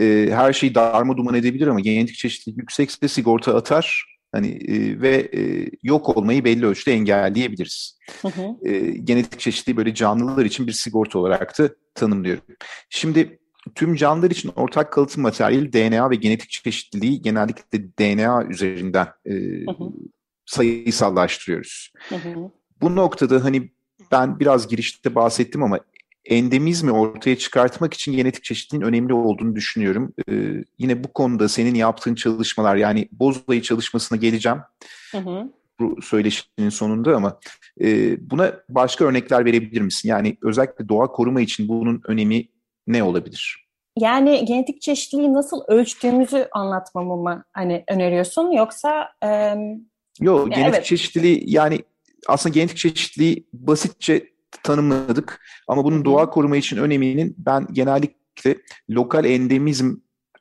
E, 0.00 0.28
her 0.30 0.52
şeyi 0.52 0.74
darma 0.74 1.16
duman 1.16 1.34
edebilir 1.34 1.66
ama 1.66 1.80
genetik 1.80 2.16
çeşitlilik 2.16 2.58
yüksekse 2.58 3.08
sigorta 3.08 3.54
atar. 3.56 4.16
Hani 4.32 4.48
e, 4.48 5.00
ve 5.00 5.30
e, 5.36 5.70
yok 5.82 6.16
olmayı 6.16 6.44
belli 6.44 6.66
ölçüde 6.66 6.92
engelleyebiliriz. 6.92 7.98
E, 8.64 8.78
genetik 8.78 9.40
çeşitliliği 9.40 9.76
böyle 9.76 9.94
canlılar 9.94 10.44
için 10.44 10.66
bir 10.66 10.72
sigorta 10.72 11.18
olarak 11.18 11.58
da 11.58 11.70
tanımlıyorum. 11.94 12.44
Şimdi 12.90 13.38
tüm 13.74 13.94
canlılar 13.94 14.30
için 14.30 14.52
ortak 14.56 14.92
kalıtım 14.92 15.22
materyali 15.22 15.72
DNA 15.72 16.10
ve 16.10 16.14
genetik 16.14 16.50
çeşitliliği 16.50 17.22
genellikle 17.22 17.82
DNA 17.98 18.44
üzerinden 18.44 19.06
e, 19.26 19.34
sayısallaştırıyoruz. 20.46 21.92
Bu 22.80 22.96
noktada 22.96 23.44
hani 23.44 23.70
ben 24.12 24.40
biraz 24.40 24.68
girişte 24.68 25.14
bahsettim 25.14 25.62
ama 25.62 25.80
endemizmi 26.28 26.92
ortaya 26.92 27.38
çıkartmak 27.38 27.94
için 27.94 28.12
genetik 28.12 28.44
çeşitliliğin 28.44 28.88
önemli 28.88 29.14
olduğunu 29.14 29.56
düşünüyorum. 29.56 30.14
Ee, 30.30 30.64
yine 30.78 31.04
bu 31.04 31.12
konuda 31.12 31.48
senin 31.48 31.74
yaptığın 31.74 32.14
çalışmalar 32.14 32.76
yani 32.76 33.08
Bozlayı 33.12 33.62
çalışmasına 33.62 34.18
geleceğim. 34.18 34.58
Hı 35.12 35.18
hı. 35.18 35.52
Bu 35.80 36.02
söyleşinin 36.02 36.68
sonunda 36.68 37.16
ama 37.16 37.38
e, 37.80 38.16
buna 38.30 38.52
başka 38.68 39.04
örnekler 39.04 39.44
verebilir 39.44 39.80
misin? 39.80 40.08
Yani 40.08 40.36
özellikle 40.42 40.88
doğa 40.88 41.06
koruma 41.06 41.40
için 41.40 41.68
bunun 41.68 42.00
önemi 42.08 42.48
ne 42.86 43.02
olabilir? 43.02 43.66
Yani 43.98 44.44
genetik 44.44 44.80
çeşitliliği 44.80 45.32
nasıl 45.32 45.60
ölçtüğümüzü 45.68 46.48
anlatmamı 46.52 47.16
mı 47.16 47.44
hani 47.52 47.84
öneriyorsun 47.88 48.50
yoksa? 48.50 49.08
E, 49.24 49.54
Yok 50.20 50.54
genetik 50.54 50.74
evet. 50.74 50.84
çeşitliliği 50.84 51.42
yani 51.46 51.80
aslında 52.28 52.54
genetik 52.54 52.76
çeşitliliği 52.76 53.46
basitçe 53.52 54.35
tanımladık. 54.62 55.40
Ama 55.68 55.84
bunun 55.84 56.04
doğa 56.04 56.30
koruma 56.30 56.56
için 56.56 56.76
öneminin 56.76 57.34
ben 57.38 57.66
genellikle 57.72 58.56
lokal 58.90 59.24
endemizm 59.24 59.94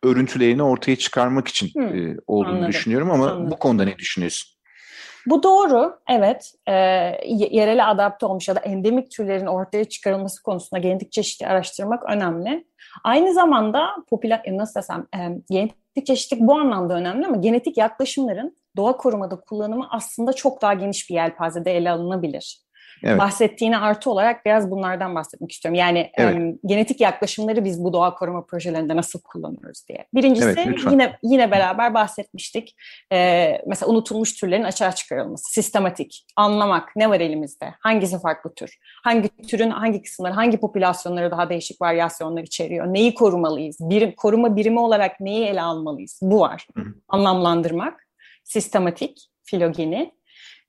örüntülerini 0.04 0.64
ortaya 0.64 0.96
çıkarmak 0.96 1.48
için 1.48 1.80
e, 1.80 2.18
olduğunu 2.28 2.50
anladım, 2.50 2.68
düşünüyorum 2.68 3.12
ama 3.12 3.32
anladım. 3.32 3.52
bu 3.52 3.60
konuda 3.60 3.84
ne 3.84 3.98
düşünüyorsun? 3.98 4.56
Bu 5.28 5.44
doğru, 5.44 6.00
evet. 6.10 6.54
E, 6.68 6.74
yerele 7.28 7.84
adapte 7.84 8.26
olmuş 8.26 8.48
ya 8.48 8.56
da 8.56 8.60
endemik 8.60 9.12
türlerin 9.12 9.46
ortaya 9.46 9.86
çıkarılması 9.86 10.44
konusunda 10.44 10.82
genetik 10.82 11.12
çeşitliği 11.12 11.50
araştırmak 11.50 12.04
önemli. 12.10 12.66
Aynı 13.04 13.34
zamanda 13.34 13.90
popüler, 14.10 14.42
nasıl 14.48 14.80
desem, 14.80 15.08
e, 15.16 15.20
genetik 15.50 16.06
çeşitlilik 16.06 16.44
bu 16.44 16.60
anlamda 16.60 16.94
önemli 16.94 17.26
ama 17.26 17.36
genetik 17.36 17.78
yaklaşımların 17.78 18.58
doğa 18.78 18.98
korumada 18.98 19.40
kullanımı 19.40 19.88
aslında 19.92 20.34
çok 20.34 20.62
daha 20.62 20.74
geniş 20.74 21.10
bir 21.10 21.16
yelpazede 21.16 21.78
ele 21.78 21.92
alınabilir. 21.92 22.65
Evet. 23.04 23.20
Bahsettiğine 23.20 23.78
artı 23.78 24.12
olarak 24.12 24.46
biraz 24.46 24.72
bunlardan 24.72 25.16
bahsetmek 25.16 25.52
istiyorum. 25.52 25.75
Yani 25.75 26.12
evet. 26.14 26.36
um, 26.36 26.60
genetik 26.66 27.02
yaklaşımları 27.02 27.66
biz 27.66 27.84
bu 27.84 27.94
doğa 27.94 28.16
koruma 28.16 28.46
projelerinde 28.46 28.96
nasıl 28.96 29.22
kullanıyoruz 29.22 29.88
diye. 29.88 30.06
Birincisi 30.14 30.56
evet, 30.68 30.80
yine 30.92 31.18
yine 31.24 31.52
beraber 31.52 31.94
bahsetmiştik. 31.94 32.75
Ee, 33.12 33.62
mesela 33.68 33.92
unutulmuş 33.92 34.34
türlerin 34.34 34.64
açığa 34.64 34.92
çıkarılması, 34.92 35.52
sistematik, 35.52 36.25
anlamak 36.36 36.96
ne 36.96 37.10
var 37.10 37.20
elimizde, 37.20 37.74
hangisi 37.80 38.20
farklı 38.20 38.54
tür, 38.54 38.78
hangi 39.04 39.30
türün 39.48 39.70
hangi 39.70 40.02
kısımları, 40.02 40.34
hangi 40.34 40.58
popülasyonları 40.58 41.32
daha 41.32 41.50
değişik 41.50 41.82
varyasyonlar 41.82 42.44
içeriyor, 42.44 42.94
neyi 42.94 43.14
korumalıyız, 43.14 43.78
birim, 43.80 44.16
koruma 44.16 44.56
birimi 44.56 44.80
olarak 44.80 45.20
neyi 45.20 45.46
ele 45.46 45.62
almalıyız, 45.62 46.20
bu 46.22 46.40
var. 46.40 46.68
Hı. 46.78 46.84
Anlamlandırmak, 47.08 48.08
sistematik, 48.44 49.30
filogeni. 49.44 50.12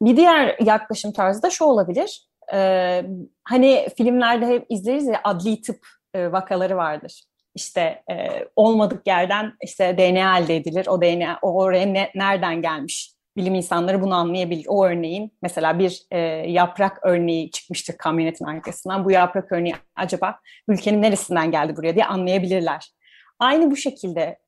Bir 0.03 0.17
diğer 0.17 0.57
yaklaşım 0.61 1.13
tarzı 1.13 1.43
da 1.43 1.51
şu 1.51 1.65
olabilir. 1.65 2.29
Ee, 2.55 3.05
hani 3.45 3.87
filmlerde 3.97 4.47
hep 4.47 4.67
izleriz 4.69 5.07
ya 5.07 5.21
adli 5.25 5.63
tıp 5.63 5.87
e, 6.15 6.33
vakaları 6.33 6.77
vardır. 6.77 7.23
İşte 7.55 8.03
e, 8.11 8.15
olmadık 8.57 9.07
yerden 9.07 9.53
işte 9.63 9.99
DNA 9.99 10.39
elde 10.39 10.57
edilir. 10.57 10.87
O 10.87 11.03
DNA 11.03 11.39
o 11.43 11.63
oraya 11.63 11.87
ne, 11.87 12.11
nereden 12.15 12.63
gelmiş? 12.63 13.13
Bilim 13.37 13.55
insanları 13.55 14.03
bunu 14.03 14.15
anlayabilir. 14.15 14.67
O 14.69 14.87
örneğin 14.87 15.33
mesela 15.43 15.79
bir 15.79 16.03
e, 16.11 16.19
yaprak 16.51 16.99
örneği 17.03 17.51
çıkmıştır 17.51 17.97
kamyonetin 17.97 18.45
arkasından. 18.45 19.05
Bu 19.05 19.11
yaprak 19.11 19.53
örneği 19.53 19.75
acaba 19.97 20.39
ülkenin 20.69 21.03
neresinden 21.03 21.51
geldi 21.51 21.77
buraya 21.77 21.95
diye 21.95 22.05
anlayabilirler. 22.05 22.91
Aynı 23.39 23.71
bu 23.71 23.77
şekilde 23.77 24.39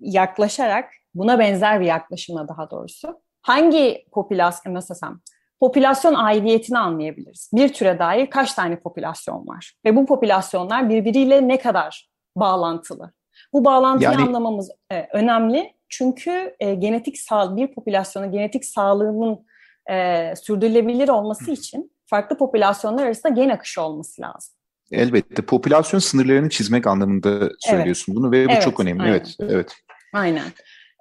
yaklaşarak 0.00 0.90
buna 1.14 1.38
benzer 1.38 1.80
bir 1.80 1.86
yaklaşımla 1.86 2.48
daha 2.48 2.70
doğrusu 2.70 3.22
hangi 3.42 4.04
popülasyon 4.12 4.74
nasıl 4.74 4.94
desem 4.94 5.20
popülasyon 5.60 6.14
aidiyetini 6.14 6.78
anlayabiliriz. 6.78 7.50
Bir 7.52 7.72
türe 7.72 7.98
dair 7.98 8.30
kaç 8.30 8.54
tane 8.54 8.80
popülasyon 8.80 9.46
var 9.46 9.72
ve 9.84 9.96
bu 9.96 10.06
popülasyonlar 10.06 10.88
birbiriyle 10.88 11.48
ne 11.48 11.58
kadar 11.58 12.10
bağlantılı. 12.36 13.12
Bu 13.52 13.64
bağlantıyı 13.64 14.10
yani... 14.10 14.22
anlamamız 14.22 14.70
e, 14.92 15.06
önemli 15.12 15.74
çünkü 15.88 16.54
e, 16.60 16.74
genetik 16.74 17.18
sağ 17.18 17.56
bir 17.56 17.74
popülasyonun 17.74 18.32
genetik 18.32 18.64
sağlığının 18.64 19.46
e, 19.90 20.36
sürdürülebilir 20.36 21.08
olması 21.08 21.50
için 21.50 21.92
farklı 22.06 22.38
popülasyonlar 22.38 23.06
arasında 23.06 23.32
gen 23.32 23.48
akışı 23.48 23.82
olması 23.82 24.22
lazım. 24.22 24.54
Elbette 24.92 25.42
popülasyon 25.42 26.00
sınırlarını 26.00 26.48
çizmek 26.48 26.86
anlamında 26.86 27.50
söylüyorsun 27.58 28.12
evet. 28.12 28.16
bunu 28.16 28.32
ve 28.32 28.48
bu 28.48 28.52
evet, 28.52 28.62
çok 28.62 28.80
önemli. 28.80 29.02
Aynen. 29.02 29.12
Evet, 29.14 29.36
evet. 29.40 29.76
Aynen. 30.14 30.46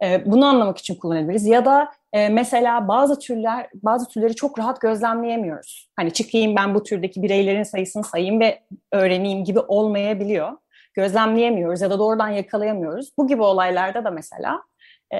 E, 0.03 0.25
bunu 0.25 0.45
anlamak 0.45 0.77
için 0.77 0.95
kullanabiliriz. 0.95 1.45
Ya 1.45 1.65
da 1.65 1.91
e, 2.13 2.29
mesela 2.29 2.87
bazı 2.87 3.19
türler, 3.19 3.69
bazı 3.73 4.07
türleri 4.07 4.35
çok 4.35 4.59
rahat 4.59 4.81
gözlemleyemiyoruz. 4.81 5.89
Hani 5.95 6.13
çıkayım 6.13 6.55
ben 6.55 6.75
bu 6.75 6.83
türdeki 6.83 7.21
bireylerin 7.21 7.63
sayısını 7.63 8.03
sayayım 8.03 8.39
ve 8.39 8.59
öğreneyim 8.91 9.43
gibi 9.43 9.59
olmayabiliyor. 9.59 10.51
Gözlemleyemiyoruz 10.93 11.81
ya 11.81 11.89
da 11.89 11.99
doğrudan 11.99 12.29
yakalayamıyoruz. 12.29 13.09
Bu 13.17 13.27
gibi 13.27 13.41
olaylarda 13.41 14.03
da 14.05 14.11
mesela 14.11 14.61
e, 15.13 15.17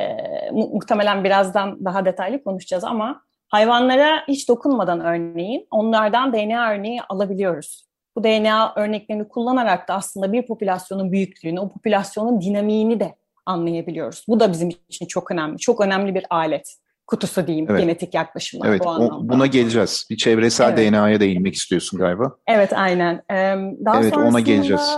mu- 0.52 0.70
muhtemelen 0.74 1.24
birazdan 1.24 1.86
daha 1.86 2.06
detaylı 2.06 2.44
konuşacağız 2.44 2.84
ama 2.84 3.22
hayvanlara 3.48 4.24
hiç 4.28 4.50
dokunmadan 4.50 5.00
örneğin 5.00 5.68
onlardan 5.72 6.34
DNA 6.34 6.72
örneği 6.72 7.02
alabiliyoruz. 7.10 7.86
Bu 8.16 8.24
DNA 8.24 8.74
örneklerini 8.76 9.28
kullanarak 9.28 9.88
da 9.88 9.94
aslında 9.94 10.34
bir 10.34 10.48
popülasyonun 10.48 11.12
büyüklüğünü, 11.12 11.60
o 11.60 11.70
popülasyonun 11.70 12.42
dinamiğini 12.42 13.00
de 13.00 13.16
anlayabiliyoruz. 13.46 14.26
Bu 14.28 14.40
da 14.40 14.52
bizim 14.52 14.70
için 14.90 15.06
çok 15.06 15.32
önemli. 15.32 15.58
Çok 15.58 15.82
önemli 15.82 16.16
bir 16.16 16.26
alet 16.30 16.78
kutusu 17.12 17.48
diyeyim 17.48 17.68
evet. 17.70 17.82
genetik 17.82 18.14
yaklaşımlar 18.14 18.70
evet, 18.70 18.82
bu 18.84 18.90
anlamda. 18.90 19.16
O, 19.16 19.30
buna 19.30 19.46
geleceğiz. 19.46 20.08
Bir 20.10 20.18
çevresel 20.18 20.74
evet. 20.78 20.92
DNA'ya 20.92 21.20
değinmek 21.20 21.54
istiyorsun 21.56 22.00
galiba. 22.00 22.32
Evet 22.48 22.74
aynen. 22.74 23.24
Daha 23.86 24.02
evet 24.02 24.18
ona 24.18 24.40
geleceğiz. 24.40 24.98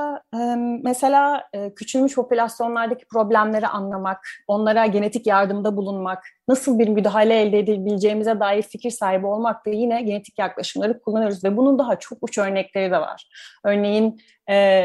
Mesela 0.83 1.43
küçülmüş 1.75 2.15
popülasyonlardaki 2.15 3.05
problemleri 3.05 3.67
anlamak, 3.67 4.27
onlara 4.47 4.85
genetik 4.85 5.27
yardımda 5.27 5.77
bulunmak, 5.77 6.23
nasıl 6.47 6.79
bir 6.79 6.87
müdahale 6.87 7.41
elde 7.41 7.59
edebileceğimize 7.59 8.39
dair 8.39 8.61
fikir 8.61 8.91
sahibi 8.91 9.25
olmak 9.25 9.65
da 9.65 9.69
yine 9.69 10.01
genetik 10.01 10.39
yaklaşımları 10.39 11.01
kullanıyoruz 11.01 11.43
ve 11.43 11.57
bunun 11.57 11.79
daha 11.79 11.99
çok 11.99 12.17
uç 12.21 12.37
örnekleri 12.37 12.91
de 12.91 12.97
var. 12.97 13.27
Örneğin 13.65 14.21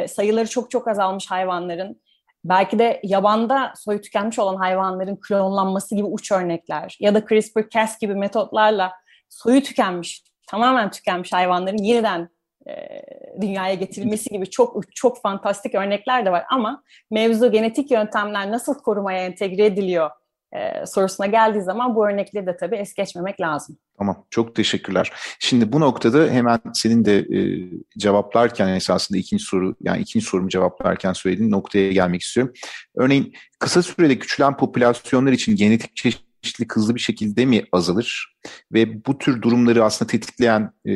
sayıları 0.08 0.46
çok 0.46 0.70
çok 0.70 0.88
azalmış 0.88 1.30
hayvanların 1.30 2.00
belki 2.48 2.78
de 2.78 3.00
yabanda 3.04 3.72
soyu 3.76 4.00
tükenmiş 4.00 4.38
olan 4.38 4.56
hayvanların 4.56 5.16
klonlanması 5.16 5.94
gibi 5.94 6.06
uç 6.06 6.32
örnekler 6.32 6.96
ya 7.00 7.14
da 7.14 7.18
CRISPR-Cas 7.18 8.00
gibi 8.00 8.14
metotlarla 8.14 8.92
soyu 9.28 9.62
tükenmiş, 9.62 10.22
tamamen 10.46 10.90
tükenmiş 10.90 11.32
hayvanların 11.32 11.76
yeniden 11.76 12.28
e, 12.68 13.02
dünyaya 13.40 13.74
getirilmesi 13.74 14.30
gibi 14.30 14.50
çok 14.50 14.94
çok 14.94 15.22
fantastik 15.22 15.74
örnekler 15.74 16.26
de 16.26 16.32
var. 16.32 16.44
Ama 16.50 16.82
mevzu 17.10 17.52
genetik 17.52 17.90
yöntemler 17.90 18.52
nasıl 18.52 18.74
korumaya 18.74 19.24
entegre 19.24 19.64
ediliyor 19.64 20.10
e, 20.52 20.86
sorusuna 20.86 21.26
geldiği 21.26 21.62
zaman 21.62 21.94
bu 21.94 22.08
örnekleri 22.08 22.46
de 22.46 22.56
tabii 22.56 22.76
es 22.76 22.94
geçmemek 22.94 23.40
lazım. 23.40 23.76
Tamam, 23.98 24.26
çok 24.30 24.54
teşekkürler. 24.54 25.12
Şimdi 25.38 25.72
bu 25.72 25.80
noktada 25.80 26.30
hemen 26.30 26.60
senin 26.74 27.04
de 27.04 27.18
e, 27.18 27.70
cevaplarken 27.98 28.68
esasında 28.68 29.18
ikinci 29.18 29.44
soru, 29.44 29.76
yani 29.80 30.00
ikinci 30.00 30.26
sorumu 30.26 30.48
cevaplarken 30.48 31.12
söylediğin 31.12 31.50
noktaya 31.50 31.92
gelmek 31.92 32.22
istiyorum. 32.22 32.52
Örneğin 32.96 33.34
kısa 33.58 33.82
sürede 33.82 34.18
küçülen 34.18 34.56
popülasyonlar 34.56 35.32
için 35.32 35.56
genetik 35.56 35.96
çeşitlilik 35.96 36.76
hızlı 36.76 36.94
bir 36.94 37.00
şekilde 37.00 37.44
mi 37.44 37.64
azalır? 37.72 38.36
Ve 38.72 39.04
bu 39.04 39.18
tür 39.18 39.42
durumları 39.42 39.84
aslında 39.84 40.10
tetikleyen 40.10 40.70
e, 40.86 40.94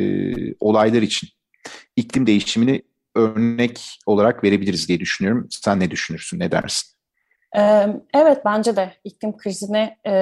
olaylar 0.61 1.03
için 1.03 1.29
iklim 1.97 2.27
değişimini 2.27 2.83
örnek 3.15 3.99
olarak 4.07 4.45
verebiliriz 4.45 4.89
diye 4.89 5.01
düşünüyorum. 5.01 5.49
Sen 5.51 5.81
ne 5.81 5.91
düşünürsün, 5.91 6.41
ne 6.41 6.53
dersin? 6.53 7.02
Evet 8.15 8.45
bence 8.45 8.77
de 8.77 8.93
iklim 9.05 9.37
krizini 9.37 9.97
e, 10.07 10.13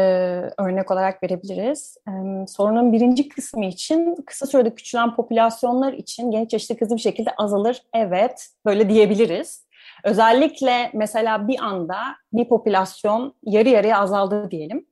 örnek 0.58 0.90
olarak 0.90 1.22
verebiliriz. 1.22 1.96
E, 2.08 2.12
sorunun 2.46 2.92
birinci 2.92 3.28
kısmı 3.28 3.64
için 3.64 4.16
kısa 4.26 4.46
sürede 4.46 4.74
küçülen 4.74 5.14
popülasyonlar 5.14 5.92
için 5.92 6.30
genç 6.30 6.50
çeşitlilik 6.50 6.80
hızlı 6.80 6.96
bir 6.96 7.00
şekilde 7.00 7.30
azalır. 7.38 7.82
Evet 7.94 8.48
böyle 8.66 8.88
diyebiliriz. 8.88 9.66
Özellikle 10.04 10.90
mesela 10.94 11.48
bir 11.48 11.64
anda 11.64 11.96
bir 12.32 12.48
popülasyon 12.48 13.34
yarı 13.42 13.68
yarıya 13.68 13.98
azaldı 13.98 14.50
diyelim. 14.50 14.86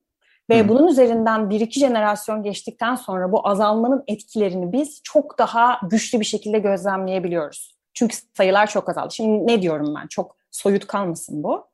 Ve 0.50 0.61
Hı. 0.61 0.68
bunun 0.68 0.88
üzerinden 0.88 1.50
bir 1.50 1.61
iki 1.61 1.80
jenerasyon 1.80 2.42
geçtikten 2.42 2.95
sonra 2.95 3.33
bu 3.33 3.49
azalmanın 3.49 4.04
etkilerini 4.07 4.73
biz 4.73 5.00
çok 5.04 5.38
daha 5.38 5.80
güçlü 5.90 6.21
bir 6.21 6.25
şekilde 6.25 6.59
gözlemleyebiliyoruz. 6.59 7.78
Çünkü 7.95 8.16
sayılar 8.37 8.66
çok 8.66 8.88
azaldı. 8.88 9.14
Şimdi 9.14 9.47
ne 9.47 9.62
diyorum 9.62 9.95
ben? 9.97 10.07
Çok 10.07 10.37
soyut 10.50 10.87
kalmasın 10.87 11.42
bu. 11.42 11.67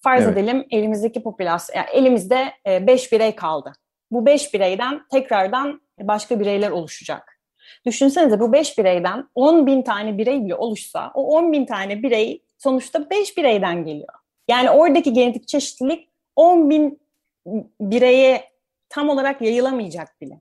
Farz 0.00 0.24
evet. 0.24 0.32
edelim 0.32 0.66
elimizdeki 0.70 1.22
popülasyon, 1.22 1.76
yani 1.76 1.90
elimizde 1.92 2.52
5 2.66 3.06
e, 3.06 3.16
birey 3.16 3.36
kaldı. 3.36 3.72
Bu 4.10 4.26
5 4.26 4.54
bireyden 4.54 5.00
tekrardan 5.10 5.80
başka 6.00 6.40
bireyler 6.40 6.70
oluşacak. 6.70 7.40
Düşünsenize 7.86 8.40
bu 8.40 8.52
5 8.52 8.78
bireyden 8.78 9.28
10 9.34 9.66
bin 9.66 9.82
tane 9.82 10.18
birey 10.18 10.44
bile 10.44 10.54
oluşsa 10.54 11.10
o 11.14 11.36
10 11.36 11.52
bin 11.52 11.66
tane 11.66 12.02
birey 12.02 12.42
sonuçta 12.58 13.10
5 13.10 13.36
bireyden 13.36 13.84
geliyor. 13.84 14.14
Yani 14.48 14.70
oradaki 14.70 15.12
genetik 15.12 15.48
çeşitlilik 15.48 16.08
10 16.36 16.70
bin 16.70 17.00
bireye 17.80 18.44
tam 18.88 19.08
olarak 19.08 19.42
yayılamayacak 19.42 20.20
bile. 20.20 20.40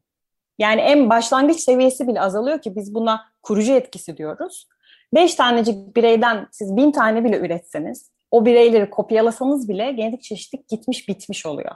Yani 0.59 0.81
en 0.81 1.09
başlangıç 1.09 1.59
seviyesi 1.59 2.07
bile 2.07 2.21
azalıyor 2.21 2.61
ki 2.61 2.75
biz 2.75 2.95
buna 2.95 3.25
kurucu 3.43 3.73
etkisi 3.73 4.17
diyoruz. 4.17 4.67
5 5.13 5.35
tanecik 5.35 5.95
bireyden 5.95 6.47
siz 6.51 6.77
bin 6.77 6.91
tane 6.91 7.23
bile 7.23 7.37
üretseniz 7.37 8.11
o 8.31 8.45
bireyleri 8.45 8.89
kopyalasanız 8.89 9.69
bile 9.69 9.91
genetik 9.91 10.21
çeşitlilik 10.21 10.69
gitmiş 10.69 11.09
bitmiş 11.09 11.45
oluyor. 11.45 11.75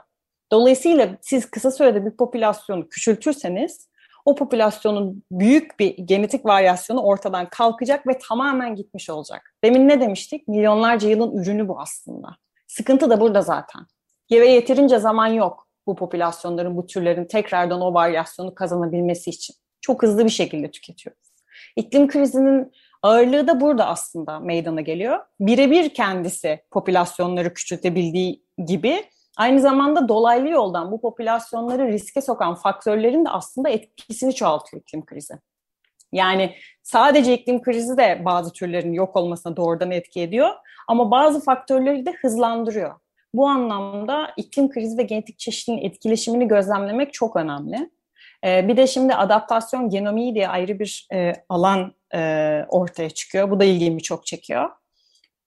Dolayısıyla 0.52 1.16
siz 1.20 1.50
kısa 1.50 1.70
sürede 1.70 2.06
bir 2.06 2.10
popülasyonu 2.10 2.88
küçültürseniz 2.88 3.88
o 4.24 4.34
popülasyonun 4.34 5.22
büyük 5.30 5.78
bir 5.80 5.96
genetik 5.96 6.46
varyasyonu 6.46 7.02
ortadan 7.02 7.48
kalkacak 7.48 8.06
ve 8.06 8.18
tamamen 8.18 8.76
gitmiş 8.76 9.10
olacak. 9.10 9.54
Demin 9.64 9.88
ne 9.88 10.00
demiştik? 10.00 10.48
Milyonlarca 10.48 11.08
yılın 11.08 11.36
ürünü 11.36 11.68
bu 11.68 11.80
aslında. 11.80 12.28
Sıkıntı 12.66 13.10
da 13.10 13.20
burada 13.20 13.42
zaten. 13.42 13.86
Ve 14.32 14.48
yeterince 14.48 14.98
zaman 14.98 15.26
yok 15.26 15.68
bu 15.86 15.96
popülasyonların, 15.96 16.76
bu 16.76 16.86
türlerin 16.86 17.24
tekrardan 17.24 17.80
o 17.80 17.94
varyasyonu 17.94 18.54
kazanabilmesi 18.54 19.30
için. 19.30 19.56
Çok 19.80 20.02
hızlı 20.02 20.24
bir 20.24 20.30
şekilde 20.30 20.70
tüketiyoruz. 20.70 21.34
İklim 21.76 22.08
krizinin 22.08 22.72
Ağırlığı 23.04 23.46
da 23.46 23.60
burada 23.60 23.86
aslında 23.86 24.40
meydana 24.40 24.80
geliyor. 24.80 25.20
Birebir 25.40 25.94
kendisi 25.94 26.60
popülasyonları 26.70 27.54
küçültebildiği 27.54 28.44
gibi 28.66 29.04
aynı 29.36 29.60
zamanda 29.60 30.08
dolaylı 30.08 30.48
yoldan 30.48 30.92
bu 30.92 31.00
popülasyonları 31.00 31.88
riske 31.88 32.20
sokan 32.20 32.54
faktörlerin 32.54 33.24
de 33.24 33.28
aslında 33.28 33.68
etkisini 33.68 34.34
çoğaltıyor 34.34 34.82
iklim 34.82 35.04
krizi. 35.04 35.34
Yani 36.12 36.54
sadece 36.82 37.34
iklim 37.34 37.62
krizi 37.62 37.96
de 37.96 38.22
bazı 38.24 38.52
türlerin 38.52 38.92
yok 38.92 39.16
olmasına 39.16 39.56
doğrudan 39.56 39.90
etki 39.90 40.20
ediyor 40.20 40.50
ama 40.88 41.10
bazı 41.10 41.40
faktörleri 41.40 42.06
de 42.06 42.12
hızlandırıyor. 42.12 42.94
Bu 43.34 43.48
anlamda 43.48 44.30
iklim 44.36 44.70
krizi 44.70 44.98
ve 44.98 45.02
genetik 45.02 45.38
çeşitliliğin 45.38 45.84
etkileşimini 45.84 46.48
gözlemlemek 46.48 47.12
çok 47.12 47.36
önemli. 47.36 47.90
Ee, 48.44 48.68
bir 48.68 48.76
de 48.76 48.86
şimdi 48.86 49.14
adaptasyon 49.14 49.90
genomiği 49.90 50.34
diye 50.34 50.48
ayrı 50.48 50.78
bir 50.78 51.08
e, 51.12 51.32
alan 51.48 51.94
e, 52.14 52.20
ortaya 52.68 53.10
çıkıyor. 53.10 53.50
Bu 53.50 53.60
da 53.60 53.64
ilgimi 53.64 54.02
çok 54.02 54.26
çekiyor. 54.26 54.70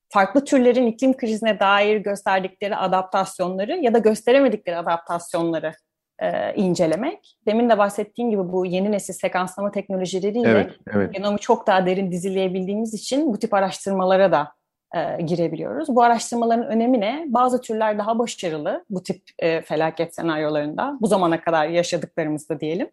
Farklı 0.09 0.45
türlerin 0.45 0.87
iklim 0.87 1.17
krizine 1.17 1.59
dair 1.59 1.97
gösterdikleri 1.97 2.75
adaptasyonları 2.75 3.77
ya 3.77 3.93
da 3.93 3.97
gösteremedikleri 3.97 4.77
adaptasyonları 4.77 5.73
e, 6.19 6.53
incelemek. 6.53 7.37
Demin 7.45 7.69
de 7.69 7.77
bahsettiğim 7.77 8.31
gibi 8.31 8.51
bu 8.51 8.65
yeni 8.65 8.91
nesil 8.91 9.13
sekanslama 9.13 9.71
teknolojileriyle 9.71 10.49
evet, 10.49 10.71
evet. 10.93 11.13
genomu 11.13 11.37
çok 11.37 11.67
daha 11.67 11.85
derin 11.85 12.11
dizileyebildiğimiz 12.11 12.93
için 12.93 13.33
bu 13.33 13.39
tip 13.39 13.53
araştırmalara 13.53 14.31
da 14.31 14.56
e, 14.97 15.21
girebiliyoruz. 15.21 15.89
Bu 15.89 16.03
araştırmaların 16.03 16.67
önemi 16.67 16.99
ne? 16.99 17.25
Bazı 17.27 17.61
türler 17.61 17.97
daha 17.97 18.19
başarılı 18.19 18.85
bu 18.89 19.03
tip 19.03 19.21
e, 19.39 19.61
felaket 19.61 20.15
senaryolarında, 20.15 20.97
bu 21.01 21.07
zamana 21.07 21.41
kadar 21.41 21.67
yaşadıklarımızda 21.67 22.59
diyelim. 22.59 22.89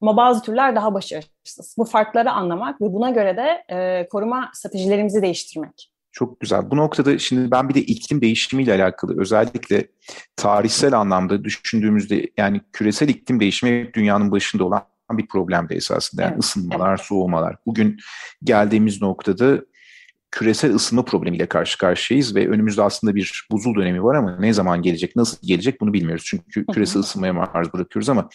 Ama 0.00 0.16
bazı 0.16 0.42
türler 0.42 0.76
daha 0.76 0.94
başarısız. 0.94 1.74
Bu 1.78 1.84
farkları 1.84 2.30
anlamak 2.30 2.80
ve 2.80 2.92
buna 2.92 3.10
göre 3.10 3.36
de 3.36 3.64
e, 3.76 4.08
koruma 4.08 4.50
stratejilerimizi 4.54 5.22
değiştirmek. 5.22 5.92
Çok 6.12 6.40
güzel. 6.40 6.70
Bu 6.70 6.76
noktada 6.76 7.18
şimdi 7.18 7.50
ben 7.50 7.68
bir 7.68 7.74
de 7.74 7.80
iklim 7.80 8.20
değişimiyle 8.20 8.74
alakalı 8.74 9.20
özellikle 9.20 9.86
tarihsel 10.36 10.92
anlamda 10.92 11.44
düşündüğümüzde 11.44 12.30
yani 12.36 12.60
küresel 12.72 13.08
iklim 13.08 13.40
değişimi 13.40 13.94
dünyanın 13.94 14.32
başında 14.32 14.64
olan 14.64 14.82
bir 15.10 15.26
problemde 15.26 15.74
esasında. 15.74 16.22
Yani 16.22 16.32
evet, 16.32 16.44
ısınmalar, 16.44 16.88
evet. 16.88 17.00
soğumalar. 17.00 17.56
Bugün 17.66 17.98
geldiğimiz 18.44 19.02
noktada 19.02 19.60
küresel 20.32 20.74
ısınma 20.74 21.04
problemiyle 21.04 21.46
karşı 21.46 21.78
karşıyayız 21.78 22.34
ve 22.34 22.48
önümüzde 22.48 22.82
aslında 22.82 23.14
bir 23.14 23.46
buzul 23.50 23.74
dönemi 23.74 24.04
var 24.04 24.14
ama 24.14 24.36
ne 24.40 24.52
zaman 24.52 24.82
gelecek, 24.82 25.16
nasıl 25.16 25.36
gelecek 25.46 25.80
bunu 25.80 25.92
bilmiyoruz. 25.92 26.24
Çünkü 26.26 26.66
küresel 26.66 27.00
ısınmaya 27.00 27.32
maruz 27.32 27.72
bırakıyoruz 27.72 28.08
ama 28.08 28.28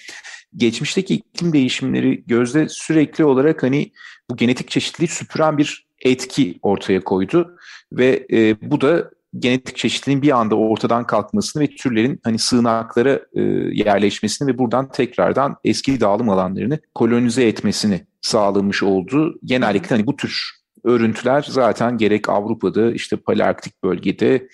geçmişteki 0.55 1.15
iklim 1.15 1.53
değişimleri 1.53 2.23
gözde 2.27 2.69
sürekli 2.69 3.25
olarak 3.25 3.63
hani 3.63 3.91
bu 4.29 4.35
genetik 4.35 4.69
çeşitliliği 4.69 5.07
süpüren 5.07 5.57
bir 5.57 5.87
etki 6.01 6.59
ortaya 6.61 7.03
koydu 7.03 7.57
ve 7.91 8.27
e, 8.31 8.61
bu 8.61 8.81
da 8.81 9.11
genetik 9.39 9.77
çeşitliliğin 9.77 10.21
bir 10.21 10.39
anda 10.39 10.55
ortadan 10.55 11.07
kalkmasını 11.07 11.63
ve 11.63 11.67
türlerin 11.67 12.19
hani 12.23 12.39
sığınaklara 12.39 13.19
e, 13.33 13.41
yerleşmesini 13.71 14.47
ve 14.47 14.57
buradan 14.57 14.91
tekrardan 14.91 15.55
eski 15.63 15.99
dağılım 15.99 16.29
alanlarını 16.29 16.79
kolonize 16.95 17.47
etmesini 17.47 18.05
sağlamış 18.21 18.83
oldu. 18.83 19.39
Genellikle 19.45 19.95
hani 19.95 20.07
bu 20.07 20.15
tür 20.15 20.57
örüntüler 20.83 21.45
zaten 21.49 21.97
gerek 21.97 22.29
Avrupa'da 22.29 22.91
işte 22.91 23.17
Palearktik 23.17 23.83
bölgede 23.83 24.47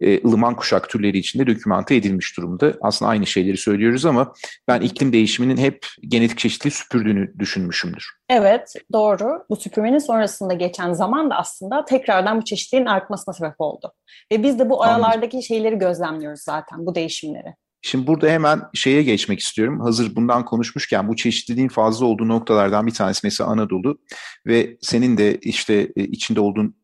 e, 0.00 0.28
ılıman 0.28 0.56
kuşak 0.56 0.88
türleri 0.88 1.18
içinde 1.18 1.46
dokümante 1.46 1.96
edilmiş 1.96 2.36
durumda. 2.36 2.74
Aslında 2.80 3.10
aynı 3.10 3.26
şeyleri 3.26 3.56
söylüyoruz 3.56 4.06
ama 4.06 4.32
ben 4.68 4.80
iklim 4.80 5.12
değişiminin 5.12 5.56
hep 5.56 5.86
genetik 6.08 6.38
çeşitliliği 6.38 6.70
süpürdüğünü 6.72 7.38
düşünmüşümdür. 7.38 8.06
Evet 8.28 8.74
doğru. 8.92 9.44
Bu 9.50 9.56
süpürmenin 9.56 9.98
sonrasında 9.98 10.54
geçen 10.54 10.92
zaman 10.92 11.30
da 11.30 11.36
aslında 11.36 11.84
tekrardan 11.84 12.40
bu 12.40 12.44
çeşitliliğin 12.44 12.86
artmasına 12.86 13.34
sebep 13.34 13.54
oldu. 13.58 13.92
Ve 14.32 14.42
biz 14.42 14.58
de 14.58 14.70
bu 14.70 14.82
aralardaki 14.82 15.42
şeyleri 15.42 15.78
gözlemliyoruz 15.78 16.40
zaten 16.40 16.86
bu 16.86 16.94
değişimleri. 16.94 17.54
Şimdi 17.86 18.06
burada 18.06 18.28
hemen 18.28 18.62
şeye 18.74 19.02
geçmek 19.02 19.40
istiyorum. 19.40 19.80
Hazır 19.80 20.16
bundan 20.16 20.44
konuşmuşken 20.44 21.08
bu 21.08 21.16
çeşitliliğin 21.16 21.68
fazla 21.68 22.06
olduğu 22.06 22.28
noktalardan 22.28 22.86
bir 22.86 22.94
tanesi 22.94 23.20
mesela 23.24 23.50
Anadolu 23.50 23.98
ve 24.46 24.76
senin 24.80 25.18
de 25.18 25.38
işte 25.38 25.92
e, 25.96 26.04
içinde 26.04 26.40
olduğun 26.40 26.74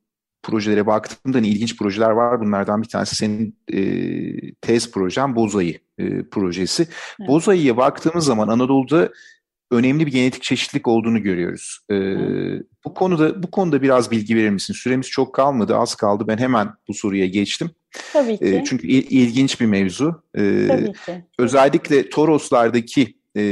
projelere 0.43 0.87
baktığımda 0.87 1.39
hani 1.39 1.49
ilginç 1.49 1.77
projeler 1.77 2.11
var. 2.11 2.41
Bunlardan 2.41 2.83
bir 2.83 2.89
tanesi 2.89 3.17
senin 3.17 3.59
e, 3.73 3.81
tez 4.53 4.91
projen 4.91 5.37
Bozayı 5.37 5.79
e, 5.99 6.23
projesi. 6.23 6.83
Evet. 7.21 7.29
Bozayı'ya 7.29 7.77
baktığımız 7.77 8.25
zaman 8.25 8.49
Anadolu'da 8.49 9.13
önemli 9.71 10.07
bir 10.07 10.13
genetik 10.13 10.43
çeşitlilik 10.43 10.89
olduğunu 10.89 11.23
görüyoruz. 11.23 11.79
Ee, 11.91 11.95
bu 12.85 12.95
konuda 12.95 13.43
bu 13.43 13.51
konuda 13.51 13.83
biraz 13.83 14.11
bilgi 14.11 14.37
verir 14.37 14.51
misin? 14.51 14.75
Süremiz 14.75 15.11
çok 15.11 15.35
kalmadı, 15.35 15.77
az 15.77 15.95
kaldı. 15.95 16.25
Ben 16.29 16.39
hemen 16.39 16.69
bu 16.89 16.95
soruya 16.95 17.27
geçtim. 17.27 17.71
Tabii 18.13 18.39
ki. 18.39 18.45
Ee, 18.45 18.65
çünkü 18.65 18.87
il, 18.87 19.07
ilginç 19.11 19.61
bir 19.61 19.67
mevzu. 19.67 20.23
Ee, 20.35 20.67
Tabii 20.69 20.93
ki. 20.93 21.25
Özellikle 21.39 22.09
Toroslardaki 22.09 23.15
e, 23.37 23.43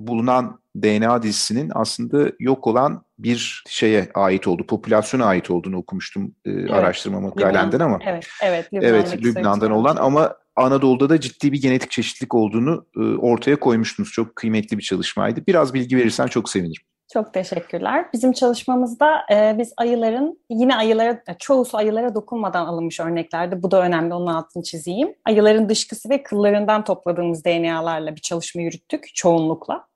bulunan 0.00 0.60
DNA 0.82 1.22
dizisinin 1.22 1.72
aslında 1.74 2.32
yok 2.40 2.66
olan 2.66 3.04
bir 3.18 3.64
şeye 3.68 4.08
ait 4.14 4.46
olduğu, 4.48 4.66
popülasyona 4.66 5.24
ait 5.24 5.50
olduğunu 5.50 5.76
okumuştum 5.76 6.34
e, 6.44 6.50
evet. 6.50 6.70
araştırma 6.70 7.20
makalenden 7.20 7.80
ama. 7.80 7.98
Evet, 8.06 8.28
evet. 8.42 8.68
Evet, 8.72 9.22
Lübnan'dan 9.22 9.70
olan 9.70 9.96
ama 9.96 10.34
Anadolu'da 10.56 11.08
da 11.08 11.20
ciddi 11.20 11.52
bir 11.52 11.62
genetik 11.62 11.90
çeşitlilik 11.90 12.34
olduğunu 12.34 12.86
e, 12.96 13.00
ortaya 13.00 13.60
koymuştunuz. 13.60 14.12
Çok 14.12 14.36
kıymetli 14.36 14.78
bir 14.78 14.82
çalışmaydı. 14.82 15.46
Biraz 15.46 15.74
bilgi 15.74 15.96
verirsen 15.96 16.26
çok 16.26 16.50
sevinirim. 16.50 16.82
Çok 17.12 17.34
teşekkürler. 17.34 18.06
Bizim 18.12 18.32
çalışmamızda 18.32 19.20
e, 19.32 19.56
biz 19.58 19.72
ayıların, 19.76 20.38
yine 20.50 20.76
ayılara, 20.76 21.10
e, 21.10 21.34
çoğusu 21.38 21.76
ayılara 21.76 22.14
dokunmadan 22.14 22.66
alınmış 22.66 23.00
örneklerde. 23.00 23.62
Bu 23.62 23.70
da 23.70 23.82
önemli, 23.82 24.14
onun 24.14 24.26
altını 24.26 24.62
çizeyim. 24.62 25.14
Ayıların 25.24 25.68
dışkısı 25.68 26.10
ve 26.10 26.22
kıllarından 26.22 26.84
topladığımız 26.84 27.44
DNA'larla 27.44 28.16
bir 28.16 28.20
çalışma 28.20 28.62
yürüttük 28.62 29.14
çoğunlukla. 29.14 29.86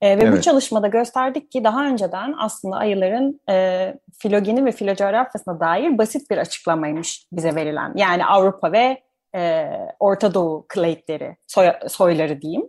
E, 0.00 0.18
ve 0.18 0.22
evet. 0.22 0.38
bu 0.38 0.40
çalışmada 0.40 0.88
gösterdik 0.88 1.52
ki 1.52 1.64
daha 1.64 1.86
önceden 1.86 2.34
aslında 2.38 2.76
ayıların 2.76 3.40
e, 3.50 3.94
filogeni 4.18 4.64
ve 4.64 4.72
filocoğrafyasına 4.72 5.60
dair 5.60 5.98
basit 5.98 6.30
bir 6.30 6.38
açıklamaymış 6.38 7.26
bize 7.32 7.54
verilen. 7.54 7.92
Yani 7.96 8.26
Avrupa 8.26 8.72
ve 8.72 9.02
e, 9.34 9.70
Orta 10.00 10.34
Doğu 10.34 10.66
klade'leri, 10.68 11.36
soy, 11.46 11.66
soyları 11.88 12.40
diyeyim. 12.40 12.68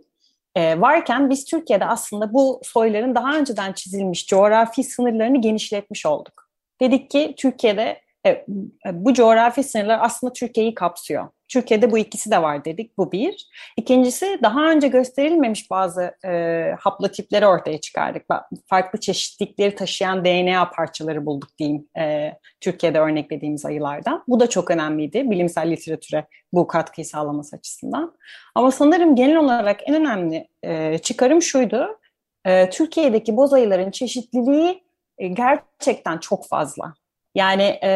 E, 0.54 0.80
varken 0.80 1.30
biz 1.30 1.44
Türkiye'de 1.44 1.84
aslında 1.84 2.32
bu 2.32 2.60
soyların 2.64 3.14
daha 3.14 3.36
önceden 3.36 3.72
çizilmiş 3.72 4.26
coğrafi 4.26 4.84
sınırlarını 4.84 5.40
genişletmiş 5.40 6.06
olduk. 6.06 6.48
Dedik 6.80 7.10
ki 7.10 7.34
Türkiye'de 7.38 8.00
e, 8.26 8.44
bu 8.92 9.14
coğrafi 9.14 9.62
sınırlar 9.62 9.98
aslında 10.02 10.32
Türkiye'yi 10.32 10.74
kapsıyor. 10.74 11.28
Türkiye'de 11.48 11.90
bu 11.90 11.98
ikisi 11.98 12.30
de 12.30 12.42
var 12.42 12.64
dedik. 12.64 12.98
Bu 12.98 13.12
bir. 13.12 13.48
İkincisi 13.76 14.38
daha 14.42 14.70
önce 14.70 14.88
gösterilmemiş 14.88 15.70
bazı 15.70 16.14
e, 16.24 16.70
haplotipleri 16.80 17.46
ortaya 17.46 17.80
çıkardık. 17.80 18.22
Farklı 18.66 19.00
çeşitlilikleri 19.00 19.74
taşıyan 19.74 20.24
DNA 20.24 20.70
parçaları 20.70 21.26
bulduk 21.26 21.58
diyeyim 21.58 21.88
e, 21.98 22.32
Türkiye'de 22.60 22.98
örneklediğimiz 22.98 23.64
ayılardan. 23.64 24.24
Bu 24.28 24.40
da 24.40 24.48
çok 24.48 24.70
önemliydi 24.70 25.30
bilimsel 25.30 25.70
literatüre 25.70 26.26
bu 26.52 26.66
katkıyı 26.66 27.04
sağlaması 27.04 27.56
açısından. 27.56 28.16
Ama 28.54 28.70
sanırım 28.70 29.16
genel 29.16 29.36
olarak 29.36 29.88
en 29.88 29.94
önemli 29.94 30.48
e, 30.62 30.98
çıkarım 30.98 31.42
şuydu. 31.42 31.98
E, 32.44 32.70
Türkiye'deki 32.70 33.36
boz 33.36 33.52
ayıların 33.52 33.90
çeşitliliği 33.90 34.82
e, 35.18 35.28
gerçekten 35.28 36.18
çok 36.18 36.48
fazla. 36.48 36.94
Yani 37.36 37.62
e, 37.62 37.90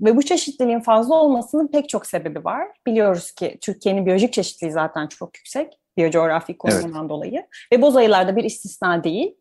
ve 0.00 0.16
bu 0.16 0.22
çeşitliliğin 0.22 0.80
fazla 0.80 1.14
olmasının 1.14 1.68
pek 1.68 1.88
çok 1.88 2.06
sebebi 2.06 2.44
var. 2.44 2.68
Biliyoruz 2.86 3.32
ki 3.32 3.58
Türkiye'nin 3.60 4.06
biyolojik 4.06 4.32
çeşitliliği 4.32 4.72
zaten 4.72 5.06
çok 5.06 5.36
yüksek 5.36 5.78
biyocoğrafi 5.96 6.58
konumundan 6.58 7.00
evet. 7.00 7.10
dolayı. 7.10 7.46
Ve 7.72 7.82
boz 7.82 7.96
ayılar 7.96 8.36
bir 8.36 8.44
istisna 8.44 9.04
değil. 9.04 9.34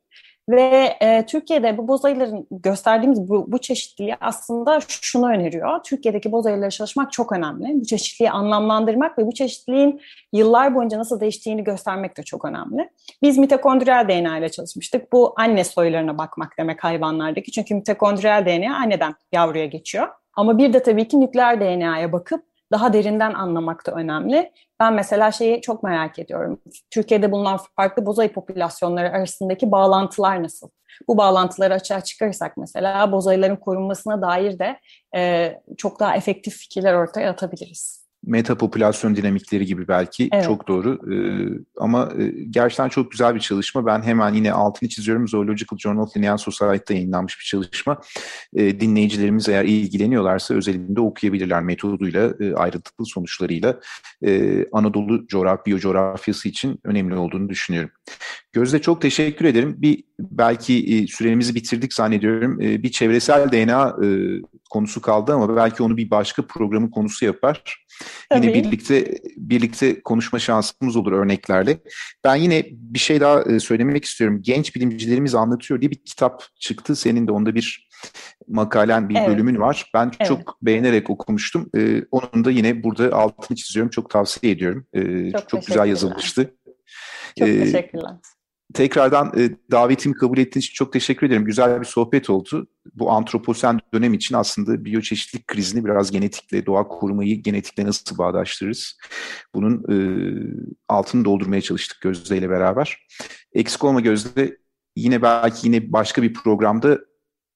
Ve 0.49 0.97
e, 1.01 1.25
Türkiye'de 1.25 1.77
bu 1.77 1.87
bozayıların 1.87 2.47
gösterdiğimiz 2.51 3.29
bu, 3.29 3.51
bu 3.51 3.57
çeşitliliği 3.57 4.15
aslında 4.21 4.79
şunu 4.87 5.29
öneriyor. 5.29 5.83
Türkiye'deki 5.83 6.31
bozayıları 6.31 6.69
çalışmak 6.69 7.11
çok 7.11 7.31
önemli. 7.31 7.81
Bu 7.81 7.85
çeşitliliği 7.85 8.31
anlamlandırmak 8.31 9.17
ve 9.17 9.27
bu 9.27 9.33
çeşitliliğin 9.33 10.01
yıllar 10.33 10.75
boyunca 10.75 10.99
nasıl 10.99 11.19
değiştiğini 11.19 11.63
göstermek 11.63 12.17
de 12.17 12.23
çok 12.23 12.45
önemli. 12.45 12.89
Biz 13.21 13.37
mitokondriyal 13.37 14.07
DNA 14.07 14.37
ile 14.37 14.49
çalışmıştık. 14.49 15.13
Bu 15.13 15.33
anne 15.37 15.63
soylarına 15.63 16.17
bakmak 16.17 16.57
demek 16.57 16.83
hayvanlardaki. 16.83 17.51
Çünkü 17.51 17.75
mitokondriyal 17.75 18.45
DNA 18.45 18.75
anneden 18.75 19.15
yavruya 19.31 19.65
geçiyor. 19.65 20.07
Ama 20.33 20.57
bir 20.57 20.73
de 20.73 20.83
tabii 20.83 21.07
ki 21.07 21.19
nükleer 21.19 21.59
DNA'ya 21.59 22.11
bakıp 22.11 22.50
daha 22.71 22.93
derinden 22.93 23.33
anlamak 23.33 23.87
da 23.87 23.91
önemli. 23.91 24.51
Ben 24.79 24.93
mesela 24.93 25.31
şeyi 25.31 25.61
çok 25.61 25.83
merak 25.83 26.19
ediyorum. 26.19 26.61
Türkiye'de 26.89 27.31
bulunan 27.31 27.59
farklı 27.75 28.05
bozayı 28.05 28.33
popülasyonları 28.33 29.09
arasındaki 29.09 29.71
bağlantılar 29.71 30.43
nasıl? 30.43 30.69
Bu 31.07 31.17
bağlantıları 31.17 31.73
açığa 31.73 32.01
çıkarırsak 32.01 32.57
mesela 32.57 33.11
bozayıların 33.11 33.55
korunmasına 33.55 34.21
dair 34.21 34.59
de 34.59 34.79
e, 35.15 35.53
çok 35.77 35.99
daha 35.99 36.15
efektif 36.15 36.57
fikirler 36.57 36.93
ortaya 36.93 37.29
atabiliriz 37.29 38.00
meta 38.23 38.57
popülasyon 38.57 39.15
dinamikleri 39.15 39.65
gibi 39.65 39.87
belki 39.87 40.29
evet. 40.31 40.45
çok 40.45 40.67
doğru. 40.67 40.99
Ee, 41.13 41.59
ama 41.77 42.11
e, 42.19 42.27
gerçekten 42.49 42.89
çok 42.89 43.11
güzel 43.11 43.35
bir 43.35 43.39
çalışma. 43.39 43.85
Ben 43.85 44.01
hemen 44.01 44.33
yine 44.33 44.53
altını 44.53 44.89
çiziyorum. 44.89 45.27
Zoological 45.27 45.77
Journal 45.77 46.01
of 46.01 46.17
Linnean 46.17 46.35
Society'de 46.35 46.93
yayınlanmış 46.93 47.39
bir 47.39 47.45
çalışma. 47.45 48.01
Ee, 48.55 48.79
dinleyicilerimiz 48.79 49.49
eğer 49.49 49.65
ilgileniyorlarsa 49.65 50.53
özelinde 50.53 51.01
okuyabilirler 51.01 51.61
metoduyla, 51.61 52.33
e, 52.39 52.53
ayrıntılı 52.53 53.05
sonuçlarıyla. 53.05 53.79
E, 54.25 54.65
Anadolu 54.71 55.27
coğrafya, 55.27 55.65
biyocoğrafyası 55.65 56.49
için 56.49 56.79
önemli 56.83 57.15
olduğunu 57.15 57.49
düşünüyorum. 57.49 57.91
Gözde 58.53 58.81
çok 58.81 59.01
teşekkür 59.01 59.45
ederim. 59.45 59.75
Bir 59.77 60.03
belki 60.19 60.97
e, 60.97 61.07
süremizi 61.07 61.55
bitirdik 61.55 61.93
zannediyorum. 61.93 62.61
E, 62.61 62.83
bir 62.83 62.91
çevresel 62.91 63.51
DNA 63.51 63.95
e, 64.05 64.07
konusu 64.69 65.01
kaldı 65.01 65.33
ama 65.33 65.55
belki 65.55 65.83
onu 65.83 65.97
bir 65.97 66.11
başka 66.11 66.47
programın 66.47 66.87
konusu 66.87 67.25
yapar. 67.25 67.85
Tabii. 68.29 68.45
Yine 68.45 68.55
birlikte 68.55 69.15
birlikte 69.37 70.01
konuşma 70.01 70.39
şansımız 70.39 70.95
olur 70.95 71.11
örneklerle. 71.11 71.77
Ben 72.23 72.35
yine 72.35 72.65
bir 72.71 72.99
şey 72.99 73.21
daha 73.21 73.41
e, 73.41 73.59
söylemek 73.59 74.05
istiyorum. 74.05 74.41
Genç 74.41 74.75
bilimcilerimiz 74.75 75.35
anlatıyor 75.35 75.81
diye 75.81 75.91
bir 75.91 76.03
kitap 76.05 76.43
çıktı. 76.59 76.95
Senin 76.95 77.27
de 77.27 77.31
onda 77.31 77.55
bir 77.55 77.89
makalen 78.47 79.09
bir 79.09 79.15
evet. 79.15 79.27
bölümün 79.27 79.59
var. 79.59 79.91
Ben 79.93 80.11
evet. 80.19 80.27
çok 80.27 80.57
beğenerek 80.61 81.09
okumuştum. 81.09 81.69
Ee, 81.77 82.03
onun 82.11 82.45
da 82.45 82.51
yine 82.51 82.83
burada 82.83 83.15
altını 83.15 83.57
çiziyorum. 83.57 83.89
Çok 83.89 84.09
tavsiye 84.09 84.53
ediyorum. 84.53 84.85
Ee, 84.93 85.31
çok, 85.31 85.49
çok 85.49 85.65
güzel 85.67 85.87
yazılmıştı. 85.87 86.55
Çok 87.39 87.47
ee, 87.47 87.59
teşekkürler 87.63 88.15
tekrardan 88.73 89.33
e, 89.37 89.49
davetimi 89.71 90.15
kabul 90.15 90.37
ettiğiniz 90.37 90.65
için 90.65 90.73
çok 90.73 90.93
teşekkür 90.93 91.27
ederim. 91.27 91.45
Güzel 91.45 91.79
bir 91.79 91.85
sohbet 91.85 92.29
oldu. 92.29 92.67
Bu 92.93 93.11
antroposen 93.11 93.79
dönem 93.93 94.13
için 94.13 94.35
aslında 94.35 94.85
biyoçeşitlilik 94.85 95.47
krizini 95.47 95.85
biraz 95.85 96.11
genetikle, 96.11 96.65
doğa 96.65 96.87
korumayı 96.87 97.43
genetikle 97.43 97.85
nasıl 97.85 98.17
bağdaştırırız? 98.17 98.97
Bunun 99.55 99.83
e, 99.89 99.97
altını 100.89 101.25
doldurmaya 101.25 101.61
çalıştık 101.61 102.01
Gözde 102.01 102.37
ile 102.37 102.49
beraber. 102.49 103.07
Eksik 103.53 103.83
olma 103.83 103.99
Gözde 104.01 104.57
yine 104.95 105.21
belki 105.21 105.67
yine 105.67 105.91
başka 105.91 106.23
bir 106.23 106.33
programda 106.33 106.99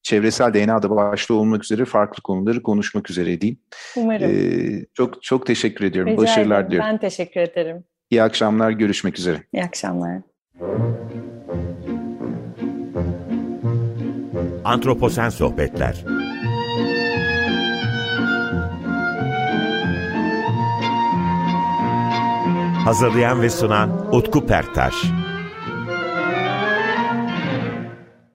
çevresel 0.04 0.54
DNA'da 0.54 0.89
başta 0.89 1.34
olmak 1.34 1.63
üzere 1.63 1.86
farklı 1.86 2.23
konuları 2.23 2.63
konuşmak 2.63 3.10
üzere 3.10 3.41
diyeyim. 3.41 3.60
Umarım. 3.95 4.32
Ee, 4.32 4.86
çok 4.93 5.23
çok 5.23 5.45
teşekkür 5.45 5.86
ediyorum. 5.86 6.12
Rica 6.12 6.21
Başarılar 6.21 6.56
ederim. 6.56 6.67
diliyorum. 6.67 6.89
Ben 6.91 6.99
teşekkür 6.99 7.41
ederim. 7.41 7.84
İyi 8.10 8.23
akşamlar. 8.23 8.71
Görüşmek 8.71 9.19
üzere. 9.19 9.43
İyi 9.54 9.63
akşamlar. 9.63 10.21
Antroposen 14.65 15.30
Sohbetler. 15.30 16.06
Hazırlayan 22.86 23.41
ve 23.41 23.49
sunan 23.49 24.15
Utku 24.15 24.45
Perktaş 24.45 24.93